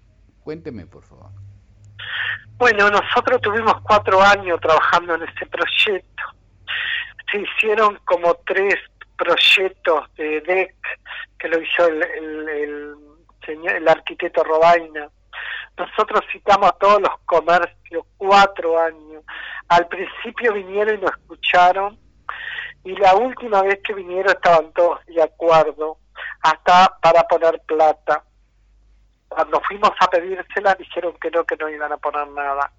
Cuénteme, 0.44 0.86
por 0.86 1.02
favor. 1.02 1.32
Bueno, 2.60 2.90
nosotros 2.90 3.40
tuvimos 3.40 3.72
cuatro 3.84 4.20
años 4.20 4.60
trabajando 4.60 5.14
en 5.14 5.22
este 5.22 5.46
proyecto. 5.46 6.22
Se 7.32 7.40
hicieron 7.40 7.98
como 8.04 8.34
tres 8.44 8.74
proyectos 9.16 10.14
de 10.16 10.42
DEC 10.42 10.74
que 11.38 11.48
lo 11.48 11.58
hizo 11.58 11.86
el, 11.86 12.02
el, 12.02 12.96
el 13.66 13.88
arquitecto 13.88 14.44
Robaina. 14.44 15.08
Nosotros 15.78 16.20
citamos 16.30 16.68
a 16.68 16.72
todos 16.72 17.00
los 17.00 17.18
comercios 17.24 18.04
cuatro 18.18 18.78
años. 18.78 19.24
Al 19.68 19.88
principio 19.88 20.52
vinieron 20.52 20.96
y 20.96 21.00
nos 21.00 21.12
escucharon 21.12 21.98
y 22.84 22.94
la 22.96 23.14
última 23.14 23.62
vez 23.62 23.80
que 23.82 23.94
vinieron 23.94 24.32
estaban 24.32 24.70
todos 24.74 24.98
de 25.06 25.22
acuerdo, 25.22 25.96
hasta 26.42 26.94
para 27.00 27.22
poner 27.22 27.58
plata 27.66 28.22
cuando 29.30 29.60
fuimos 29.60 29.92
a 30.00 30.10
pedírsela 30.10 30.74
dijeron 30.74 31.14
que 31.20 31.30
no, 31.30 31.44
que 31.44 31.56
no 31.56 31.68
iban 31.68 31.92
a 31.92 31.96
poner 31.96 32.26
nada. 32.28 32.70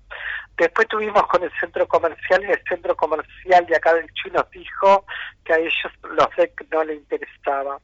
Después 0.58 0.86
tuvimos 0.89 1.26
con 1.28 1.41
el 1.43 1.52
centro 1.60 1.88
comercial 1.88 2.43
y 2.43 2.52
el 2.52 2.62
centro 2.68 2.93
comercial 2.95 3.66
de 3.66 3.76
acá 3.78 3.93
del 3.93 4.12
Chino 4.14 4.45
dijo 4.52 5.06
que 5.45 5.54
a 5.54 5.58
ellos 5.58 5.91
los 6.04 6.28
DEC 6.36 6.66
no 6.70 6.84
les 6.84 6.97
interesaba. 6.97 7.80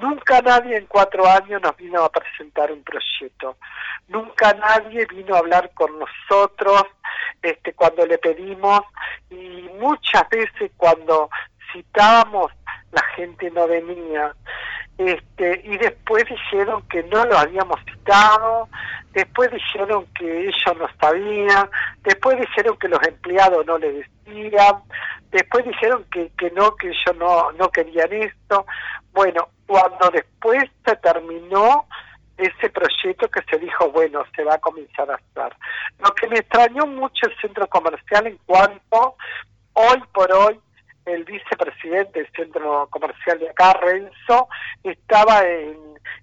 Nunca 0.00 0.40
nadie 0.40 0.76
en 0.76 0.86
cuatro 0.86 1.26
años 1.26 1.60
nos 1.60 1.76
vino 1.76 2.04
a 2.04 2.12
presentar 2.12 2.70
un 2.70 2.84
proyecto. 2.84 3.56
Nunca 4.06 4.54
nadie 4.54 5.04
vino 5.06 5.34
a 5.34 5.40
hablar 5.40 5.72
con 5.74 5.98
nosotros 5.98 6.84
este, 7.42 7.74
cuando 7.74 8.06
le 8.06 8.18
pedimos 8.18 8.82
y 9.30 9.68
muchas 9.80 10.28
veces 10.28 10.70
cuando 10.76 11.28
citábamos 11.72 12.52
la 12.92 13.02
gente 13.16 13.50
no 13.50 13.66
venía 13.66 14.32
este, 14.98 15.60
y 15.64 15.76
después 15.76 16.24
dijeron 16.28 16.82
que 16.88 17.02
no 17.04 17.24
lo 17.26 17.36
habíamos 17.36 17.78
citado, 17.84 18.68
después 19.12 19.50
dijeron 19.50 20.06
que 20.18 20.48
ellos 20.48 20.78
no 20.78 20.88
sabían, 21.00 21.68
después 22.02 22.38
dijeron 22.40 22.78
que 22.78 22.88
los 22.88 23.02
empleados 23.06 23.66
no 23.66 23.76
le 23.78 23.92
decían, 23.92 24.82
después 25.30 25.66
dijeron 25.66 26.04
que, 26.10 26.30
que 26.38 26.50
no, 26.52 26.74
que 26.76 26.88
ellos 26.88 27.16
no, 27.18 27.52
no 27.52 27.68
querían 27.70 28.12
esto. 28.12 28.64
Bueno, 29.12 29.48
cuando 29.66 30.10
después 30.10 30.64
se 30.84 30.96
terminó 30.96 31.86
ese 32.38 32.70
proyecto 32.70 33.28
que 33.28 33.42
se 33.50 33.58
dijo, 33.58 33.90
bueno, 33.90 34.24
se 34.34 34.44
va 34.44 34.54
a 34.54 34.58
comenzar 34.58 35.10
a 35.10 35.14
hacer. 35.14 35.56
Lo 35.98 36.14
que 36.14 36.28
me 36.28 36.38
extrañó 36.38 36.86
mucho 36.86 37.26
el 37.26 37.36
centro 37.40 37.66
comercial 37.68 38.26
en 38.26 38.38
cuanto 38.46 39.16
hoy 39.74 40.02
por 40.12 40.32
hoy 40.32 40.58
el 41.06 41.24
vicepresidente 41.24 42.20
del 42.20 42.32
centro 42.32 42.88
comercial 42.90 43.38
de 43.38 43.48
acá, 43.48 43.72
Renzo, 43.74 44.48
estaba 44.82 45.46
en, 45.46 45.76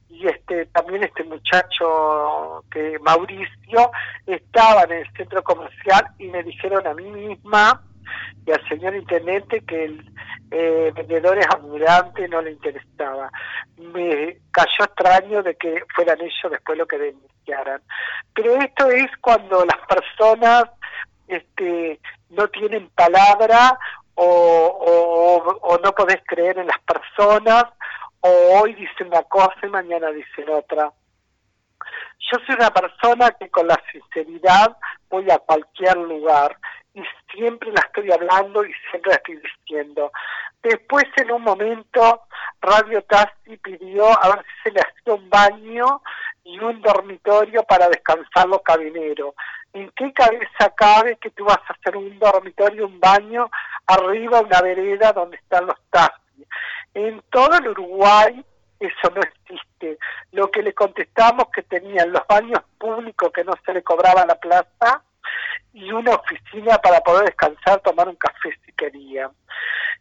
y 0.09 0.27
este 0.27 0.65
también 0.67 1.03
este 1.03 1.23
muchacho 1.23 2.63
que 2.69 2.99
Mauricio 2.99 3.91
estaba 4.27 4.83
en 4.83 4.91
el 4.91 5.13
centro 5.13 5.43
comercial 5.43 6.07
y 6.19 6.27
me 6.27 6.43
dijeron 6.43 6.85
a 6.85 6.93
mí 6.93 7.09
misma 7.09 7.81
y 8.45 8.51
al 8.51 8.67
señor 8.67 8.95
intendente 8.95 9.61
que 9.61 9.85
el 9.85 10.13
eh, 10.55 10.91
vendedores 10.93 11.47
ambulantes 11.51 12.29
no 12.29 12.39
le 12.41 12.51
interesaba. 12.51 13.31
Me 13.77 14.37
cayó 14.51 14.85
extraño 14.85 15.41
de 15.41 15.55
que 15.55 15.83
fueran 15.95 16.21
ellos 16.21 16.51
después 16.51 16.77
lo 16.77 16.85
que 16.85 16.99
denunciaran. 16.99 17.81
Pero 18.35 18.55
esto 18.57 18.87
es 18.91 19.09
cuando 19.19 19.65
las 19.65 19.79
personas 19.87 20.65
este, 21.27 21.99
no 22.29 22.47
tienen 22.49 22.87
palabra 22.89 23.79
o, 24.15 25.59
o, 25.61 25.77
no 25.77 25.91
podés 25.93 26.21
creer 26.25 26.57
en 26.57 26.67
las 26.67 26.79
personas, 26.81 27.65
o 28.21 28.29
hoy 28.59 28.73
dicen 28.73 29.07
una 29.07 29.23
cosa 29.23 29.55
y 29.63 29.67
mañana 29.67 30.11
dicen 30.11 30.49
otra. 30.49 30.91
Yo 32.31 32.39
soy 32.45 32.55
una 32.55 32.71
persona 32.71 33.31
que 33.31 33.49
con 33.49 33.67
la 33.67 33.79
sinceridad 33.91 34.77
voy 35.09 35.29
a 35.29 35.39
cualquier 35.39 35.97
lugar 35.97 36.57
y 36.93 37.01
siempre 37.31 37.71
la 37.71 37.81
estoy 37.81 38.11
hablando 38.11 38.63
y 38.63 38.71
siempre 38.89 39.11
la 39.11 39.17
estoy 39.17 39.37
diciendo. 39.37 40.11
Después 40.61 41.03
en 41.17 41.31
un 41.31 41.41
momento 41.41 42.21
Radio 42.61 43.01
Tassi 43.03 43.57
pidió 43.57 44.07
a 44.07 44.35
ver 44.35 44.45
si 44.45 44.63
se 44.63 44.71
le 44.71 44.79
hacía 44.79 45.13
un 45.13 45.29
baño 45.29 46.01
y 46.45 46.59
un 46.59 46.81
dormitorio 46.81 47.63
para 47.63 47.89
descansar 47.89 48.47
los 48.47 48.61
cabineros. 48.61 49.33
¿En 49.73 49.91
qué 49.95 50.13
cabeza 50.13 50.73
cabe 50.75 51.17
que 51.17 51.31
tú 51.31 51.45
vas 51.45 51.59
a 51.67 51.73
hacer 51.73 51.97
un 51.97 52.17
dormitorio, 52.19 52.85
un 52.85 52.99
baño, 52.99 53.49
arriba 53.87 54.41
una 54.41 54.61
vereda 54.61 55.13
donde 55.13 55.37
están 55.37 55.65
los 55.65 55.79
taxis? 55.89 56.47
En 56.93 57.21
todo 57.31 57.57
el 57.57 57.67
Uruguay 57.69 58.45
eso 58.79 59.09
no 59.15 59.21
existe. 59.21 59.97
Lo 60.31 60.51
que 60.51 60.61
le 60.61 60.73
contestamos 60.73 61.47
que 61.53 61.63
tenían 61.63 62.11
los 62.11 62.25
baños 62.27 62.61
públicos 62.77 63.31
que 63.33 63.43
no 63.43 63.53
se 63.65 63.73
le 63.73 63.81
cobraba 63.81 64.25
la 64.25 64.35
plaza 64.35 65.01
y 65.73 65.91
una 65.91 66.15
oficina 66.15 66.77
para 66.79 67.01
poder 67.01 67.25
descansar, 67.25 67.79
tomar 67.79 68.07
un 68.07 68.15
café 68.15 68.49
si 68.65 68.71
querían. 68.73 69.31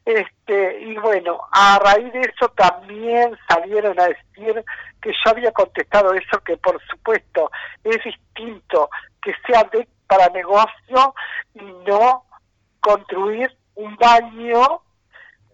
Este, 0.05 0.81
y 0.81 0.97
bueno, 0.97 1.41
a 1.53 1.79
raíz 1.79 2.13
de 2.13 2.21
eso 2.21 2.49
también 2.51 3.39
salieron 3.49 3.99
a 4.01 4.09
decir 4.09 4.65
que 5.01 5.11
yo 5.11 5.31
había 5.31 5.53
contestado 5.53 6.13
eso, 6.13 6.41
que 6.45 6.57
por 6.57 6.81
supuesto 6.89 7.51
es 7.85 8.03
distinto 8.05 8.91
que 9.23 9.33
sea 9.47 9.65
de, 9.65 9.89
para 10.07 10.29
negocio 10.29 11.15
y 11.55 11.63
no 11.87 12.25
construir 12.81 13.57
un 13.77 13.97
baño 13.97 14.83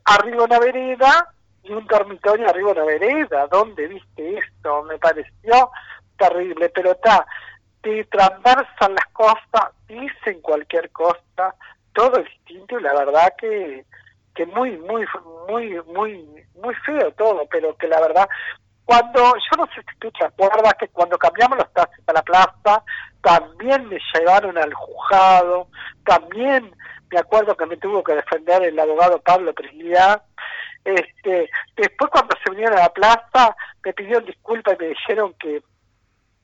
arriba 0.04 0.36
de 0.36 0.44
una 0.44 0.58
vereda 0.58 1.34
y 1.62 1.72
un 1.72 1.86
dormitorio 1.86 2.48
arriba 2.48 2.72
de 2.72 2.80
una 2.80 2.84
vereda. 2.84 3.46
¿Dónde 3.48 3.86
viste 3.86 4.38
esto? 4.38 4.82
Me 4.84 4.98
pareció 4.98 5.70
terrible, 6.16 6.68
pero 6.70 6.92
está, 6.92 7.26
te 7.82 8.04
transversan 8.04 8.94
las 8.94 9.06
cosas, 9.12 9.72
dicen 9.86 10.40
cualquier 10.40 10.90
cosa, 10.90 11.54
todo 11.92 12.22
distinto 12.22 12.78
y 12.78 12.82
la 12.82 12.94
verdad 12.94 13.34
que 13.38 13.84
que 14.38 14.46
muy 14.46 14.76
muy 14.78 15.04
muy 15.48 15.82
muy 15.86 16.46
muy 16.62 16.74
feo 16.86 17.10
todo, 17.12 17.44
pero 17.50 17.76
que 17.76 17.88
la 17.88 18.00
verdad 18.00 18.28
cuando 18.88 19.34
yo 19.34 19.56
no 19.58 19.66
sé 19.66 19.82
si 19.82 19.98
tú 19.98 20.10
te 20.12 20.24
acuerdas 20.24 20.72
que 20.80 20.88
cuando 20.88 21.18
cambiamos 21.18 21.58
los 21.58 21.70
taxis 21.74 22.02
a 22.08 22.12
la 22.14 22.22
plaza 22.22 22.82
también 23.20 23.86
me 23.86 23.98
llevaron 24.14 24.56
al 24.56 24.72
juzgado, 24.72 25.68
también 26.06 26.74
me 27.10 27.18
acuerdo 27.18 27.54
que 27.54 27.66
me 27.66 27.76
tuvo 27.76 28.02
que 28.02 28.14
defender 28.14 28.62
el 28.62 28.78
abogado 28.78 29.20
Pablo 29.20 29.52
Trinidad. 29.52 30.22
Este, 30.86 31.50
después 31.76 32.10
cuando 32.10 32.34
se 32.42 32.50
unieron 32.50 32.78
a 32.78 32.84
la 32.84 32.88
plaza 32.88 33.54
me 33.84 33.92
pidieron 33.92 34.24
disculpas 34.24 34.76
y 34.78 34.82
me 34.82 34.88
dijeron 34.88 35.34
que 35.38 35.62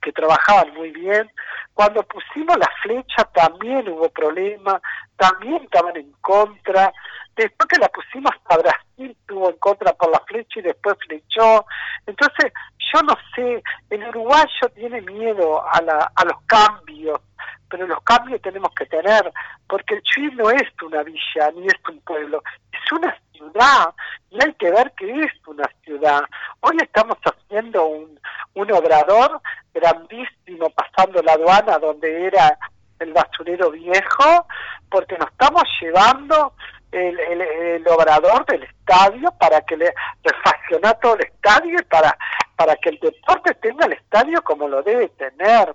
que 0.03 0.13
trabajaban 0.13 0.75
muy 0.75 0.91
bien. 0.91 1.31
Cuando 1.73 2.03
pusimos 2.03 2.59
la 2.59 2.71
flecha 2.83 3.25
también 3.33 3.89
hubo 3.89 4.11
problemas, 4.11 4.83
también 5.17 5.63
estaban 5.65 5.97
en 5.97 6.13
contra. 6.21 6.93
Después 7.37 7.69
que 7.69 7.81
la 7.81 7.89
pusimos 7.89 8.33
a 8.47 8.57
Brasil 8.57 8.85
estuvo 9.21 9.51
en 9.51 9.57
contra 9.57 9.93
por 9.95 10.11
la 10.11 10.21
flecha 10.21 10.61
y 10.61 10.63
después 10.63 10.97
flechó. 11.07 11.67
Entonces, 12.07 12.53
yo 12.93 13.03
no 13.03 13.17
sé, 13.35 13.63
el 13.91 14.09
uruguayo 14.09 14.69
tiene 14.75 15.01
miedo 15.01 15.67
a, 15.67 15.81
la, 15.83 16.13
a 16.15 16.25
los 16.25 16.41
cambios, 16.47 17.21
pero 17.69 17.87
los 17.87 18.01
cambios 18.05 18.41
tenemos 18.41 18.73
que 18.75 18.87
tener, 18.87 19.33
porque 19.69 19.95
el 19.95 20.03
Chuy 20.03 20.31
no 20.37 20.51
es 20.51 20.63
una 20.83 21.03
villa 21.03 21.51
ni 21.57 21.67
es 21.67 21.75
un 21.89 22.01
pueblo, 22.01 22.43
es 22.71 22.93
una 22.93 23.17
ciudad 23.33 23.95
y 24.31 24.45
hay 24.45 24.53
que 24.55 24.71
ver 24.71 24.93
que 24.97 25.11
es 25.11 25.33
una 25.47 25.69
ciudad. 25.83 26.23
Hoy 26.61 26.77
estamos 26.81 27.17
haciendo 27.25 27.87
un, 27.87 28.21
un 28.55 28.73
obrador 28.73 29.41
grandísimo 29.73 30.71
pasando 30.71 31.21
la 31.23 31.33
aduana 31.33 31.79
donde 31.79 32.27
era 32.27 32.57
el 33.01 33.13
basurero 33.13 33.71
viejo, 33.71 34.47
porque 34.91 35.19
nos 35.19 35.29
estamos 35.31 35.65
llevando 35.81 36.55
el, 36.95 37.41
el, 37.41 37.89
obrador 37.89 38.47
del 38.47 38.63
estadio 38.63 39.33
para 39.39 39.61
que 39.63 39.77
le 39.77 39.93
refacciona 40.23 40.95
todo 40.95 41.17
el 41.17 41.25
estadio 41.25 41.79
y 41.81 41.85
para, 41.85 42.17
para 42.57 42.77
que 42.77 42.91
el 42.91 42.99
deporte 43.01 43.55
tenga 43.55 43.87
el 43.87 43.93
estadio 43.95 44.43
como 44.43 44.69
lo 44.69 44.83
debe 44.83 45.09
tener. 45.09 45.75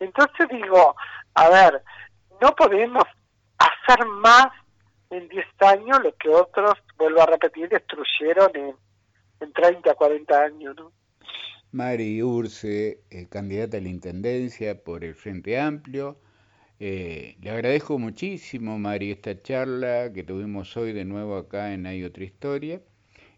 Entonces 0.00 0.48
digo, 0.50 0.96
a 1.34 1.48
ver, 1.48 1.82
no 2.40 2.54
podemos 2.54 3.04
hacer 3.58 4.04
más 4.06 4.48
en 5.10 5.28
10 5.28 5.46
años 5.60 6.02
lo 6.02 6.14
que 6.16 6.28
otros, 6.28 6.74
vuelvo 6.96 7.22
a 7.22 7.26
repetir, 7.26 7.68
destruyeron 7.68 8.50
en, 8.54 8.74
en 9.40 9.52
30, 9.52 9.94
40 9.94 10.40
años, 10.40 10.76
¿no? 10.76 10.92
Mari 11.72 12.22
Urce, 12.22 13.00
eh, 13.10 13.26
candidata 13.28 13.78
a 13.78 13.80
la 13.80 13.88
Intendencia 13.88 14.82
por 14.84 15.02
el 15.02 15.16
Frente 15.16 15.58
Amplio. 15.58 16.16
Eh, 16.80 17.36
le 17.40 17.50
agradezco 17.50 17.98
muchísimo, 17.98 18.78
Mari, 18.78 19.12
esta 19.12 19.40
charla 19.40 20.12
que 20.12 20.24
tuvimos 20.24 20.76
hoy 20.76 20.92
de 20.92 21.04
nuevo 21.04 21.36
acá 21.36 21.72
en 21.72 21.86
Hay 21.86 22.04
Otra 22.04 22.24
Historia. 22.24 22.80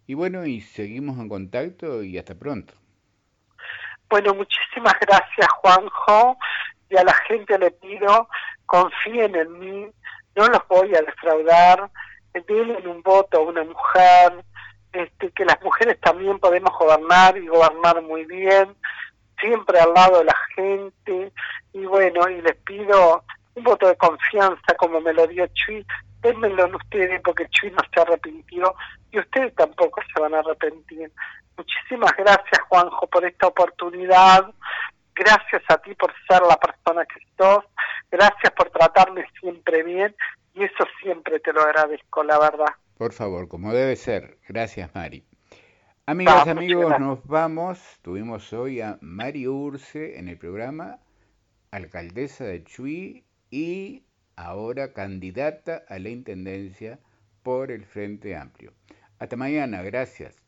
Y 0.07 0.15
bueno, 0.15 0.47
y 0.47 0.61
seguimos 0.61 1.19
en 1.19 1.29
contacto 1.29 2.03
y 2.03 2.17
hasta 2.17 2.35
pronto. 2.35 2.75
Bueno, 4.09 4.35
muchísimas 4.35 4.95
gracias, 5.01 5.49
Juanjo. 5.61 6.39
Y 6.89 6.97
a 6.97 7.05
la 7.05 7.15
gente 7.29 7.59
le 7.59 7.73
pido, 7.73 8.29
confíen 8.67 9.35
en 9.35 9.59
mí, 9.59 9.87
no 10.37 10.47
los 10.47 10.69
voy 10.69 10.95
a 10.95 11.03
defraudar, 11.03 11.91
denle 12.47 12.87
un 12.87 13.03
voto 13.03 13.39
a 13.39 13.41
una 13.41 13.65
mujer, 13.65 14.45
este, 14.93 15.31
que 15.33 15.45
las 15.45 15.61
mujeres 15.63 16.01
también 16.01 16.39
podemos 16.39 16.73
gobernar 16.79 17.37
y 17.37 17.47
gobernar 17.47 18.03
muy 18.03 18.25
bien, 18.25 18.75
siempre 19.41 19.79
al 19.79 19.93
lado 19.95 20.19
de 20.19 20.25
la 20.25 20.37
gente, 20.55 21.33
y 21.73 21.85
bueno, 21.85 22.29
y 22.29 22.41
les 22.43 22.57
pido 22.57 23.25
un 23.55 23.65
voto 23.65 23.89
de 23.89 23.97
confianza 23.97 24.75
como 24.79 25.01
me 25.01 25.13
lo 25.13 25.27
dio 25.27 25.47
Chuy, 25.49 25.87
démenlo 26.21 26.67
en 26.67 26.75
ustedes 26.75 27.21
porque 27.23 27.49
Chuy 27.51 27.71
no 27.71 27.83
se 27.93 28.01
arrepintió 28.01 28.75
y 29.11 29.19
ustedes 29.19 29.55
tampoco 29.55 30.01
se 30.13 30.21
van 30.21 30.35
a 30.35 30.41
arrepentir. 30.41 31.11
Muchísimas 31.57 32.15
gracias 32.17 32.61
Juanjo 32.69 33.07
por 33.07 33.25
esta 33.25 33.47
oportunidad, 33.47 34.53
gracias 35.15 35.63
a 35.69 35.79
ti 35.79 35.95
por 35.95 36.13
ser 36.29 36.43
la 36.43 36.57
persona 36.57 37.07
que 37.07 37.21
sos, 37.39 37.65
gracias 38.11 38.53
por 38.53 38.71
tratarme 38.71 39.27
siempre 39.41 39.83
bien 39.83 40.15
y 40.55 40.65
eso 40.65 40.85
siempre 41.03 41.41
te 41.41 41.53
lo 41.53 41.63
agradezco, 41.63 42.23
la 42.25 42.39
verdad. 42.39 42.75
Por 42.99 43.13
favor, 43.13 43.49
como 43.49 43.73
debe 43.73 43.97
ser. 43.97 44.39
Gracias, 44.49 44.95
Mari. 44.95 45.25
Amigas 46.09 46.47
amigos, 46.47 47.01
nos 47.01 47.27
vamos. 47.27 47.81
Tuvimos 48.01 48.53
hoy 48.53 48.81
a 48.81 48.97
Mari 49.01 49.49
Urce 49.49 50.21
en 50.21 50.29
el 50.29 50.39
programa, 50.39 51.01
alcaldesa 51.73 52.45
de 52.45 52.63
Chuy 52.63 53.25
y 53.51 54.05
ahora 54.37 54.93
candidata 54.93 55.83
a 55.89 55.99
la 55.99 56.11
Intendencia 56.11 57.01
por 57.43 57.73
el 57.73 57.85
Frente 57.85 58.37
Amplio. 58.37 58.73
Hasta 59.19 59.35
mañana, 59.35 59.83
gracias. 59.83 60.46